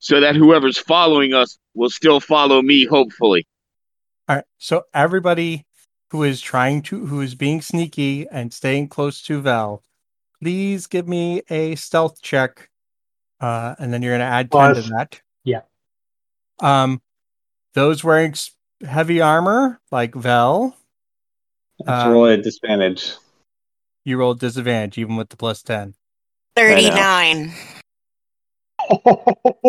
[0.00, 3.46] so that whoever's following us will still follow me hopefully
[4.28, 4.44] All right.
[4.58, 5.66] So everybody
[6.10, 9.82] who is trying to, who is being sneaky and staying close to Val,
[10.42, 12.68] please give me a stealth check,
[13.40, 15.20] uh, and then you're going to add ten Plus- to that.
[15.44, 15.62] yeah.
[16.60, 17.00] Um,
[17.74, 18.34] those wearing
[18.86, 20.76] heavy armor like Vel,
[21.80, 23.12] It's Um, really a disadvantage.
[24.04, 25.94] you roll disadvantage even with the plus ten.
[26.56, 27.52] 39.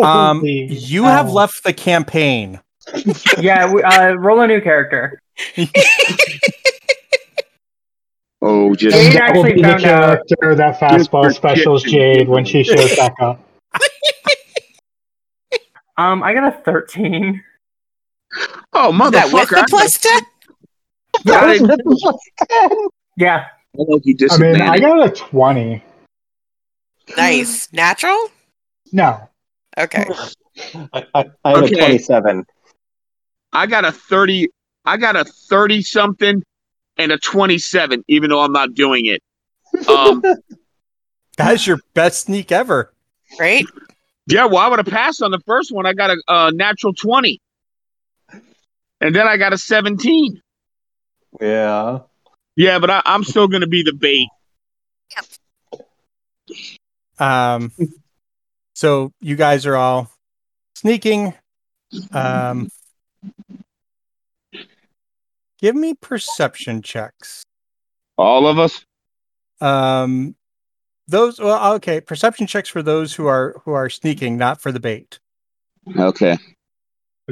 [0.02, 1.34] Um, you have hell.
[1.34, 2.60] left the campaign.
[3.38, 5.20] Yeah, we, uh, roll a new character.
[8.42, 12.28] oh just Jade will actually be the found out- character that fastball Just specials Jade
[12.28, 13.40] when she shows back up.
[15.98, 17.42] Um, I got a 13.
[18.72, 20.22] oh Is that with the plus 10?
[21.26, 21.58] I,
[23.16, 23.46] Yeah,
[23.78, 25.84] I you I mean, I got a 20.
[27.16, 27.72] Nice.
[27.72, 28.30] Natural?
[28.92, 29.28] No.
[29.78, 30.06] Okay.
[30.92, 31.74] I, I, I have Okay.
[31.74, 32.44] a 27.
[33.52, 34.48] I got a 30
[34.84, 36.42] I got a 30 something
[36.96, 39.22] and a 27 even though I'm not doing it.
[39.88, 40.22] Um
[41.36, 42.92] That's your best sneak ever.
[43.38, 43.64] Right?
[44.26, 45.86] yeah, well I would have passed on the first one.
[45.86, 47.40] I got a, uh natural 20.
[49.00, 50.40] And then I got a 17.
[51.40, 52.00] Yeah.
[52.56, 54.28] Yeah, but I, I'm still going to be the bait.
[57.18, 57.72] Um,
[58.74, 60.10] so you guys are all
[60.74, 61.34] sneaking.
[62.10, 62.68] Um,
[65.60, 67.44] give me perception checks.
[68.18, 68.84] All of us.
[69.60, 70.34] Um,
[71.08, 74.80] those well, okay, perception checks for those who are who are sneaking, not for the
[74.80, 75.20] bait.
[75.96, 76.38] Okay.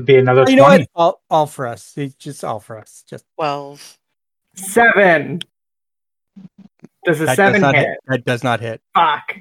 [0.00, 0.78] Would be another You know 20.
[0.80, 0.88] what?
[0.94, 1.92] All all for us.
[1.98, 3.04] It's just all for us.
[3.06, 3.98] Just 12.
[4.54, 5.42] seven.
[7.04, 7.86] Does a that does seven not hit?
[7.86, 7.98] hit.
[8.06, 8.80] That does not hit.
[8.94, 9.36] Fuck.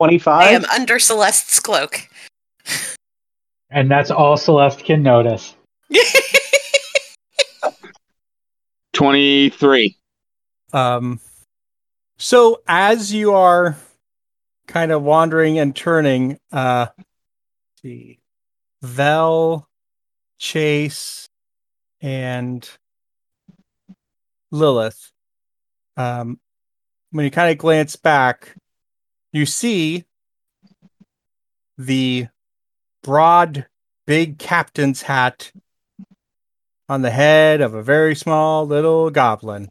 [0.00, 0.42] 25?
[0.42, 2.10] I am under Celeste's cloak.
[3.70, 5.54] And that's all Celeste can notice.
[8.92, 9.96] 23.
[10.74, 11.20] Um,
[12.18, 13.78] so as you are
[14.66, 17.08] kind of wandering and turning, uh, let's
[17.80, 18.18] see,
[18.82, 19.68] Vel,
[20.38, 21.28] Chase,
[22.00, 22.68] and
[24.50, 25.12] Lilith.
[25.96, 26.38] Um,
[27.10, 28.56] when you kind of glance back,
[29.32, 30.04] you see
[31.76, 32.28] the
[33.02, 33.66] broad,
[34.06, 35.52] big captain's hat
[36.88, 39.68] on the head of a very small little goblin.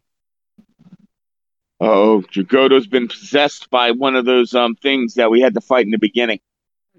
[1.80, 5.84] Oh, Dragoto's been possessed by one of those um things that we had to fight
[5.84, 6.40] in the beginning.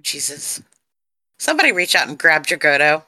[0.02, 0.64] Jesus.
[1.40, 3.04] Somebody reach out and grab Dragoto.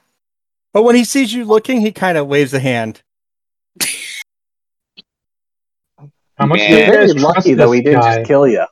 [0.73, 3.01] But when he sees you looking, he kind of waves a hand.
[6.37, 6.71] How much Man.
[6.71, 8.15] you You're very lucky that we didn't guy?
[8.17, 8.65] just kill you.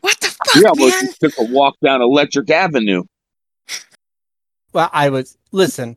[0.00, 1.12] What the fuck, We almost man?
[1.20, 3.02] took a walk down Electric Avenue.
[4.72, 5.96] Well, I was listen.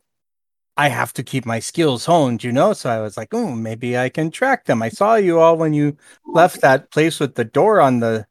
[0.77, 2.71] I have to keep my skills honed, you know.
[2.73, 5.73] So I was like, "Oh, maybe I can track them." I saw you all when
[5.73, 8.25] you left that place with the door on the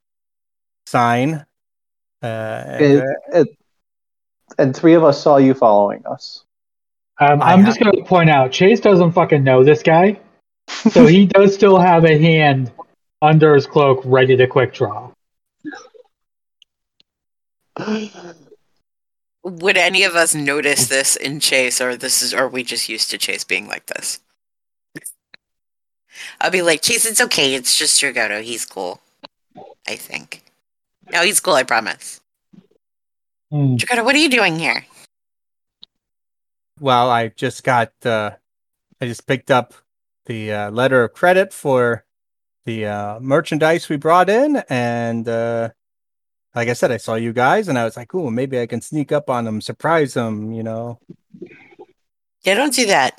[0.86, 1.44] sign.
[2.22, 2.26] Uh,
[2.66, 3.57] and, It, uh, it,
[4.59, 6.44] and three of us saw you following us.
[7.20, 10.20] Um, I I'm just going to point out Chase doesn't fucking know this guy.
[10.92, 12.70] So he does still have a hand
[13.20, 15.11] under his cloak ready to quick draw.
[19.42, 22.88] Would any of us notice this in Chase, or this is, or are we just
[22.88, 24.20] used to Chase being like this?
[26.40, 27.55] I'll be like, Chase, it's okay.
[27.55, 28.42] It's just Dragoto.
[28.42, 29.01] He's cool.
[29.86, 30.42] I think.
[31.11, 31.55] No, he's cool.
[31.55, 32.18] I promise.
[33.53, 34.84] Dragoto, what are you doing here?
[36.80, 37.92] well, I just got.
[38.05, 38.32] Uh,
[39.01, 39.74] I just picked up
[40.26, 42.05] the uh, letter of credit for
[42.66, 45.70] the uh, merchandise we brought in, and uh,
[46.55, 48.80] like I said, I saw you guys, and I was like, "Oh, maybe I can
[48.80, 50.99] sneak up on them, surprise them," you know.
[52.42, 53.18] Yeah, don't do that.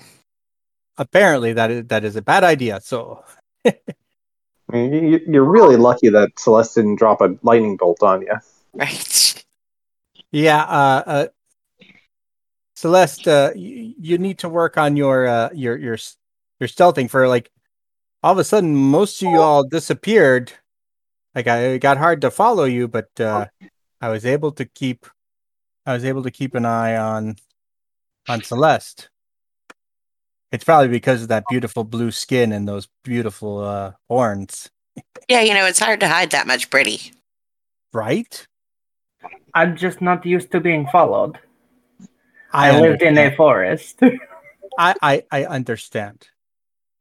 [0.98, 2.80] apparently that is that is a bad idea.
[2.82, 3.24] So
[3.66, 3.74] I
[4.72, 8.36] mean, you- you're really lucky that Celeste didn't drop a lightning bolt on you.
[8.74, 9.29] Right.
[10.32, 11.28] Yeah, uh, uh
[12.76, 15.98] Celeste, uh, you, you need to work on your uh, your your
[16.60, 17.52] your stealthing for like
[18.24, 20.54] all of a sudden most of you all disappeared.
[21.36, 23.48] Like I it got hard to follow you, but uh,
[24.00, 25.06] I was able to keep
[25.86, 27.36] I was able to keep an eye on
[28.30, 29.10] on Celeste.
[30.52, 34.70] It's probably because of that beautiful blue skin and those beautiful uh, horns,
[35.28, 37.12] Yeah, you know, it's hard to hide that much pretty.
[37.94, 38.48] right?
[39.54, 41.40] I'm just not used to being followed.
[42.52, 44.00] I, lived in a forest.
[44.80, 46.28] I, I I understand.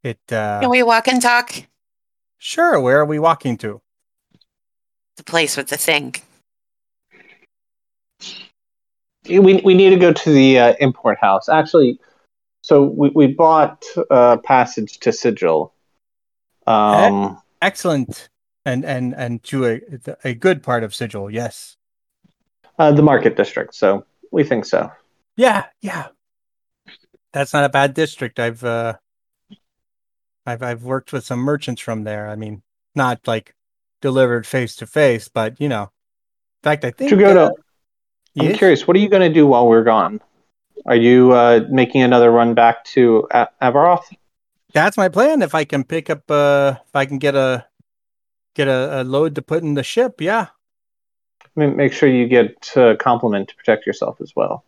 [0.02, 1.52] It uh Can we walk and talk?
[2.38, 3.80] sure, where are we walking to?
[5.16, 6.14] The place with the thing.
[9.28, 11.48] We we need to go to the uh, import house.
[11.48, 11.98] Actually,
[12.62, 15.72] so we we bought uh, passage to Sigil.
[16.66, 18.28] Um, Excellent.
[18.64, 19.80] And and and to a
[20.24, 21.77] a good part of Sigil, yes.
[22.78, 23.74] Uh, the market district.
[23.74, 24.90] So we think so.
[25.36, 26.08] Yeah, yeah.
[27.32, 28.40] That's not a bad district.
[28.40, 28.94] I've uh
[30.46, 32.28] I've I've worked with some merchants from there.
[32.28, 32.62] I mean,
[32.94, 33.54] not like
[34.00, 35.82] delivered face to face, but you know.
[35.82, 37.50] In fact, I think Dragoto, uh,
[38.40, 38.58] I'm yes?
[38.58, 38.86] curious.
[38.86, 40.20] What are you going to do while we're gone?
[40.86, 44.04] Are you uh, making another run back to A- Avaroth?
[44.72, 45.42] That's my plan.
[45.42, 47.66] If I can pick up, uh, if I can get a
[48.54, 50.48] get a, a load to put in the ship, yeah.
[51.58, 54.64] Ma- Make sure you get a compliment to protect yourself as well.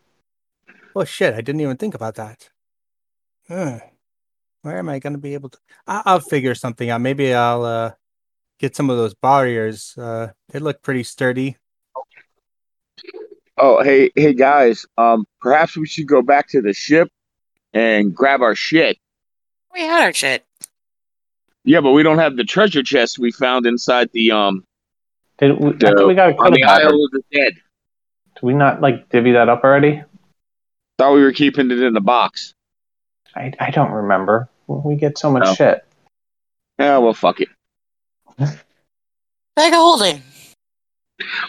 [0.96, 1.34] Oh shit!
[1.34, 2.50] I didn't even think about that.
[3.48, 3.80] Ugh.
[4.62, 5.58] Where am I going to be able to?
[5.86, 7.00] I- I'll figure something out.
[7.00, 7.92] Maybe I'll uh,
[8.58, 9.96] get some of those bariaurs.
[9.96, 11.56] Uh, they look pretty sturdy.
[13.56, 14.84] Oh, hey, hey guys.
[14.98, 17.08] Um, perhaps we should go back to the ship
[17.72, 18.98] and grab our shit.
[19.72, 20.44] We had our shit.
[21.64, 24.64] Yeah, but we don't have the treasure chest we found inside the um
[25.40, 27.54] Did we, I The- thought we got a on the Isle of the Dead.
[28.34, 30.02] Did we not like divvy that up already?
[30.98, 32.54] Thought we were keeping it in the box.
[33.34, 34.48] I, I don't remember.
[34.66, 35.54] We get so much No.
[35.54, 35.84] shit.
[36.78, 37.48] Yeah, well, fuck it.
[38.38, 40.22] Bag of holding.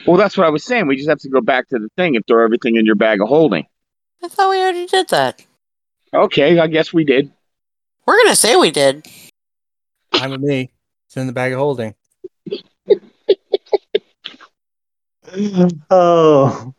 [0.06, 0.88] Well, that's what I was saying.
[0.88, 3.22] We just have to go back to the thing and throw everything in your bag
[3.22, 3.66] of holding.
[4.24, 5.44] I thought we already did that.
[6.14, 7.32] Okay, I guess we did.
[8.06, 9.06] We're gonna say we did.
[10.14, 10.72] I'm with me.
[11.08, 11.96] It's in the bag of holding.
[15.90, 16.74] Oh,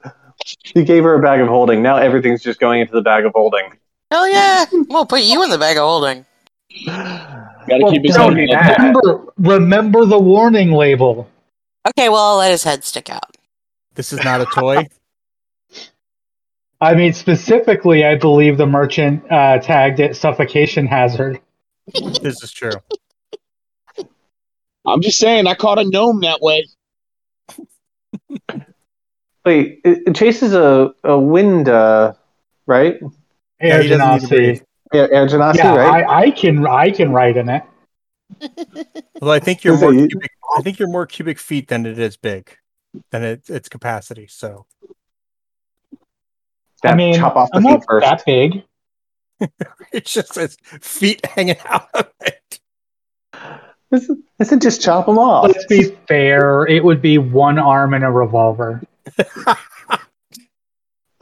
[0.75, 1.83] you gave her a bag of holding.
[1.83, 3.77] Now everything's just going into the bag of holding.
[4.11, 4.65] Hell yeah!
[4.89, 6.27] we'll put you in the bag of holding.
[6.87, 8.35] Got to Well, keep it don't simple.
[8.35, 8.79] do that.
[8.79, 11.29] Remember, remember the warning label.
[11.89, 13.37] Okay, well, I'll let his head stick out.
[13.95, 14.87] This is not a toy.
[16.81, 21.41] I mean, specifically, I believe the merchant uh, tagged it suffocation hazard.
[22.21, 22.73] this is true.
[24.85, 26.67] I'm just saying, I caught a gnome that way.
[29.45, 32.13] Wait, it, it chases a, a wind, uh,
[32.67, 32.97] right?
[33.61, 34.65] Yeah, Air he doesn't need to Genasi.
[34.93, 36.05] Yeah, air genasi, Yeah, right?
[36.05, 37.63] I, I can I can write in it.
[39.21, 41.87] Well, I think you're Is more it- cubic, I think you're more cubic feet than
[41.87, 42.57] it is big,
[43.13, 44.27] than it, its capacity.
[44.27, 44.67] So
[46.85, 48.05] I mean, chop off the I'm feet not first.
[48.05, 48.65] that big.
[49.93, 52.42] it's just its feet hanging out of it.
[53.93, 55.49] Isn't, isn't just chop them off?
[55.49, 56.67] Let's be fair.
[56.67, 58.83] It would be one arm and a revolver.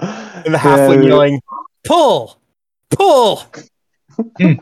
[0.02, 1.42] And the halfling Yeah, yelling,
[1.84, 2.38] "Pull,
[2.88, 3.42] pull!"
[4.38, 4.52] Hmm.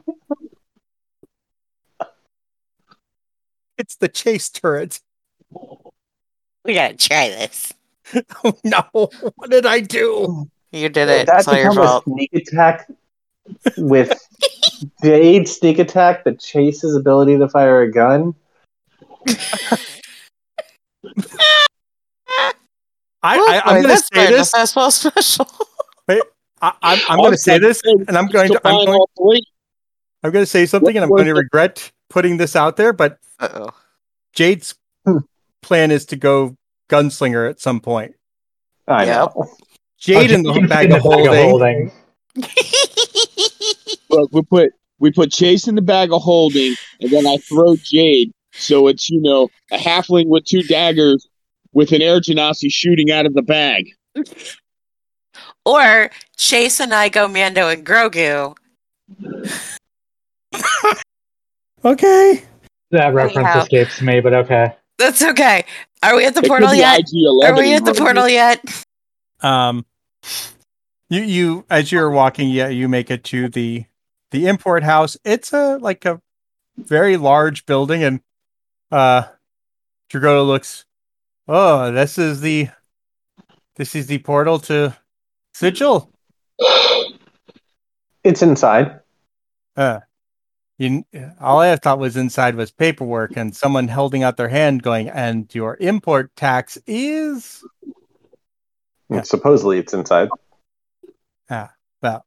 [3.78, 5.00] it's the chase turret.
[6.64, 7.72] We gotta try this.
[8.42, 8.82] Oh no!
[9.36, 10.50] What did I do?
[10.72, 11.26] You did it.
[11.28, 12.02] That It's all your fault.
[12.02, 12.90] sneak attack
[13.76, 14.12] with
[15.02, 18.34] Jade sneak attack that chases ability to fire a gun.
[23.22, 24.52] I, I, I'm going to say this.
[24.52, 25.46] fastball special.
[26.60, 29.40] I, I'm, I'm going to say this, and I'm going to I'm going.
[30.24, 32.92] I'm going to say something, and I'm going to regret putting this out there.
[32.92, 33.70] But Uh oh.
[34.34, 34.74] Jade's
[35.06, 35.18] Hmm.
[35.62, 36.56] plan is to go
[36.90, 38.14] gunslinger at some point.
[38.88, 39.34] I Yep.
[39.36, 39.46] know.
[39.98, 41.92] Jade in the bag the of holding.
[44.10, 47.76] Look, we put we put Chase in the bag of holding, and then I throw
[47.76, 48.32] Jade.
[48.52, 51.28] So it's you know a halfling with two daggers
[51.72, 53.84] with an air genasi shooting out of the bag.
[55.64, 58.56] or Chase and I go Mando and Grogu.
[61.84, 62.42] Okay.
[62.90, 63.62] That reference Anyhow.
[63.62, 64.74] escapes me, but okay.
[64.98, 65.64] That's okay.
[66.02, 67.02] Are we at the It portal yet?
[67.44, 68.04] Are we at the version.
[68.04, 68.60] portal yet?
[69.40, 69.86] Um,
[71.08, 73.84] you you as you're walking, yeah, you make it to the
[74.30, 75.16] the import house.
[75.24, 76.20] It's a like a
[76.76, 78.20] very large building, and
[78.90, 79.24] uh,
[80.10, 80.84] Dragoto looks.
[81.46, 82.68] Oh, this is the
[83.76, 84.96] this is the portal to
[85.54, 86.10] Sigil.
[88.24, 89.00] It's inside.
[89.76, 90.00] Uh,
[90.78, 91.04] you,
[91.40, 95.52] all I thought was inside was paperwork and someone holding out their hand going, and
[95.54, 97.64] your import tax is.
[99.08, 99.22] Yeah.
[99.22, 100.28] Supposedly it's inside.
[101.50, 101.68] Yeah,
[102.02, 102.26] well,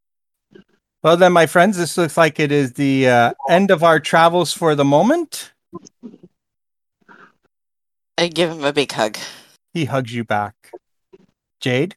[1.04, 4.54] well then, my friends, this looks like it is the uh, end of our travels
[4.54, 5.52] for the moment.
[8.18, 9.18] I give him a big hug.
[9.74, 10.72] He hugs you back.
[11.60, 11.96] Jade,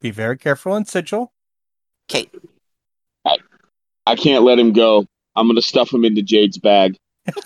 [0.00, 1.32] be very careful and Sigil.
[2.08, 2.28] Okay.
[4.08, 5.04] I can't let him go.
[5.36, 6.96] I'm gonna stuff him into Jade's bag.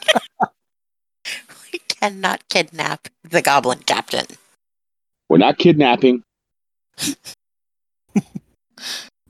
[1.72, 4.26] We cannot kidnap the goblin captain.
[5.28, 6.22] We're not kidnapping.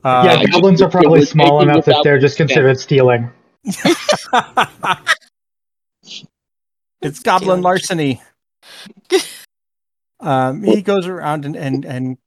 [0.05, 2.57] Uh, yeah, goblins are probably small enough that they're just consent.
[2.57, 3.31] considered stealing.
[7.03, 8.21] it's goblin larceny.
[10.21, 12.19] um, he goes around and, and, and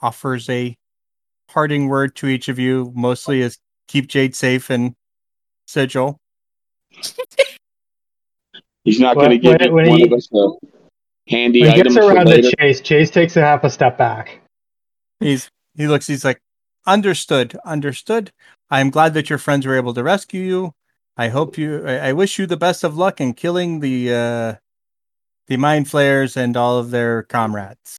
[0.00, 0.76] offers a
[1.48, 3.58] parting word to each of you, mostly as
[3.88, 4.94] keep Jade safe and
[5.66, 6.18] Sigil.
[8.84, 10.50] He's not gonna give when- when one he- of us a
[11.28, 12.48] handy When he item gets for around later.
[12.50, 14.40] to Chase, Chase takes a half a step back.
[15.20, 16.06] He's he looks.
[16.06, 16.40] He's like,
[16.86, 18.32] understood, understood.
[18.70, 20.74] I'm glad that your friends were able to rescue you.
[21.16, 21.86] I hope you.
[21.86, 24.54] I, I wish you the best of luck in killing the uh,
[25.48, 27.96] the mind flayers and all of their comrades.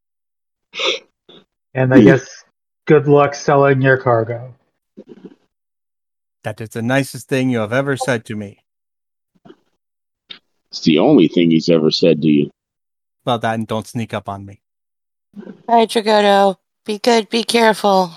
[1.73, 2.45] And I guess
[2.85, 4.53] good luck selling your cargo.
[6.43, 8.64] That is the nicest thing you have ever said to me.
[10.72, 12.51] It's the only thing he's ever said to you.
[13.26, 14.61] Well, that and don't sneak up on me.
[15.68, 16.57] Bye, Dragoto.
[16.85, 17.30] Be good.
[17.30, 18.14] Be careful.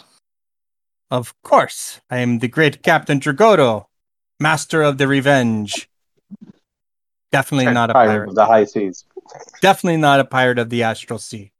[1.12, 3.84] Of course, I am the great Captain Dragoto,
[4.40, 5.86] master of the revenge.
[7.30, 8.28] Definitely not a Pirate pirate.
[8.30, 9.04] of the high seas.
[9.60, 11.52] Definitely not a pirate of the astral sea.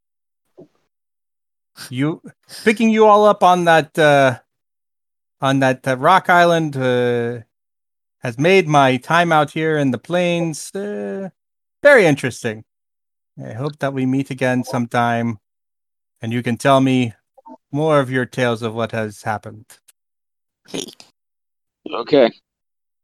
[1.90, 2.22] You
[2.64, 4.38] picking you all up on that uh,
[5.42, 7.40] on that uh, rock island uh,
[8.20, 11.28] has made my time out here in the planes uh,
[11.82, 12.64] very interesting.
[13.38, 15.40] I hope that we meet again sometime,
[16.22, 17.12] and you can tell me
[17.73, 19.65] more of your tales of what has happened.
[20.69, 20.85] Hey,
[21.90, 22.31] Okay.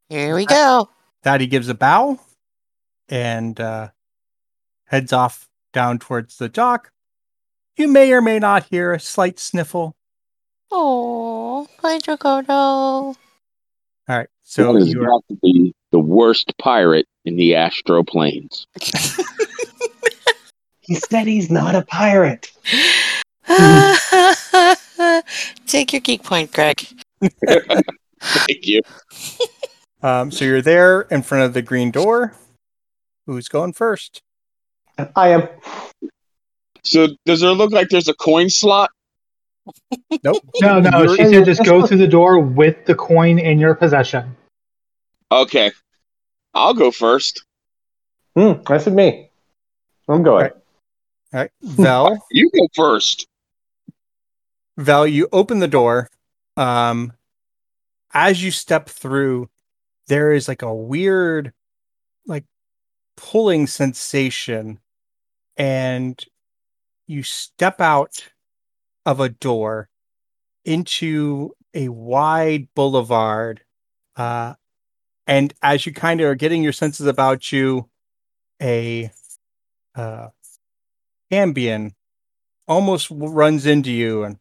[0.09, 0.89] here we go.
[1.24, 2.20] Daddy gives a bow
[3.09, 3.89] and uh,
[4.85, 6.93] heads off down towards the dock.
[7.77, 9.97] You may or may not hear a slight sniffle.
[10.70, 12.49] Oh, bye, Dragoto.
[12.51, 13.16] All
[14.09, 18.05] right, so One is you are about to be the worst pirate in the Astral
[18.05, 18.66] Planes.
[20.81, 22.51] He said he's not a pirate.
[25.69, 26.85] Take your geek point, Greg.
[27.20, 28.81] Thank you.
[30.03, 32.35] um, so you're there in front of the green door.
[33.27, 34.23] Who's going first?
[35.15, 35.49] I am.
[36.82, 38.90] So does there look like there's a coin slot?
[40.24, 40.43] Nope.
[40.62, 43.74] No, no, You're- she said just go through the door with the coin in your
[43.74, 44.35] possession.
[45.31, 45.70] Okay.
[46.55, 47.45] I'll go first.
[48.35, 49.28] Hmm, that's with me.
[50.09, 50.45] I'm going.
[50.45, 50.53] Right.
[51.35, 52.19] All right, Vel.
[52.31, 53.27] You go first.
[54.78, 56.09] Val, you open the door.
[56.56, 57.12] Um,
[58.14, 59.50] as you step through,
[60.06, 61.52] there is like a weird,
[62.26, 62.44] like
[63.16, 64.78] pulling sensation,
[65.56, 66.24] and
[67.09, 68.28] you step out
[69.05, 69.88] of a door
[70.64, 73.62] into a wide boulevard.
[74.14, 74.55] Uh,
[75.26, 77.88] and as you kind of are getting your senses about you,
[78.62, 79.10] a
[79.96, 80.28] uh,
[81.32, 81.92] Ambien
[82.68, 84.38] almost runs into you and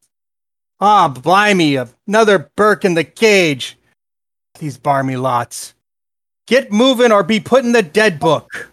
[0.79, 1.75] Ah, blimey,
[2.07, 3.79] another berk in the cage.
[4.59, 5.73] These barmy lots.
[6.45, 8.71] Get moving or be put in the dead book.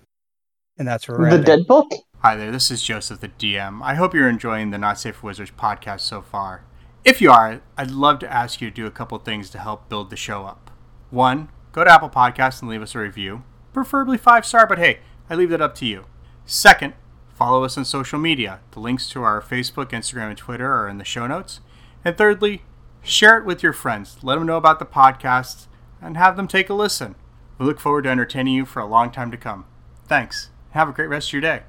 [0.76, 1.90] And that's where The dead book?
[2.18, 3.80] Hi there, this is Joseph the DM.
[3.82, 6.64] I hope you're enjoying the Not Safe for Wizards podcast so far.
[7.06, 9.88] If you are, I'd love to ask you to do a couple things to help
[9.88, 10.70] build the show up.
[11.08, 14.98] One, go to Apple Podcasts and leave us a review, preferably five star, but hey,
[15.30, 16.04] I leave that up to you.
[16.44, 16.92] Second,
[17.30, 18.60] follow us on social media.
[18.72, 21.60] The links to our Facebook, Instagram, and Twitter are in the show notes.
[22.04, 22.62] And thirdly,
[23.02, 24.18] share it with your friends.
[24.22, 25.66] Let them know about the podcast
[26.00, 27.14] and have them take a listen.
[27.58, 29.64] We look forward to entertaining you for a long time to come.
[30.06, 30.50] Thanks.
[30.70, 31.62] Have a great rest of your day.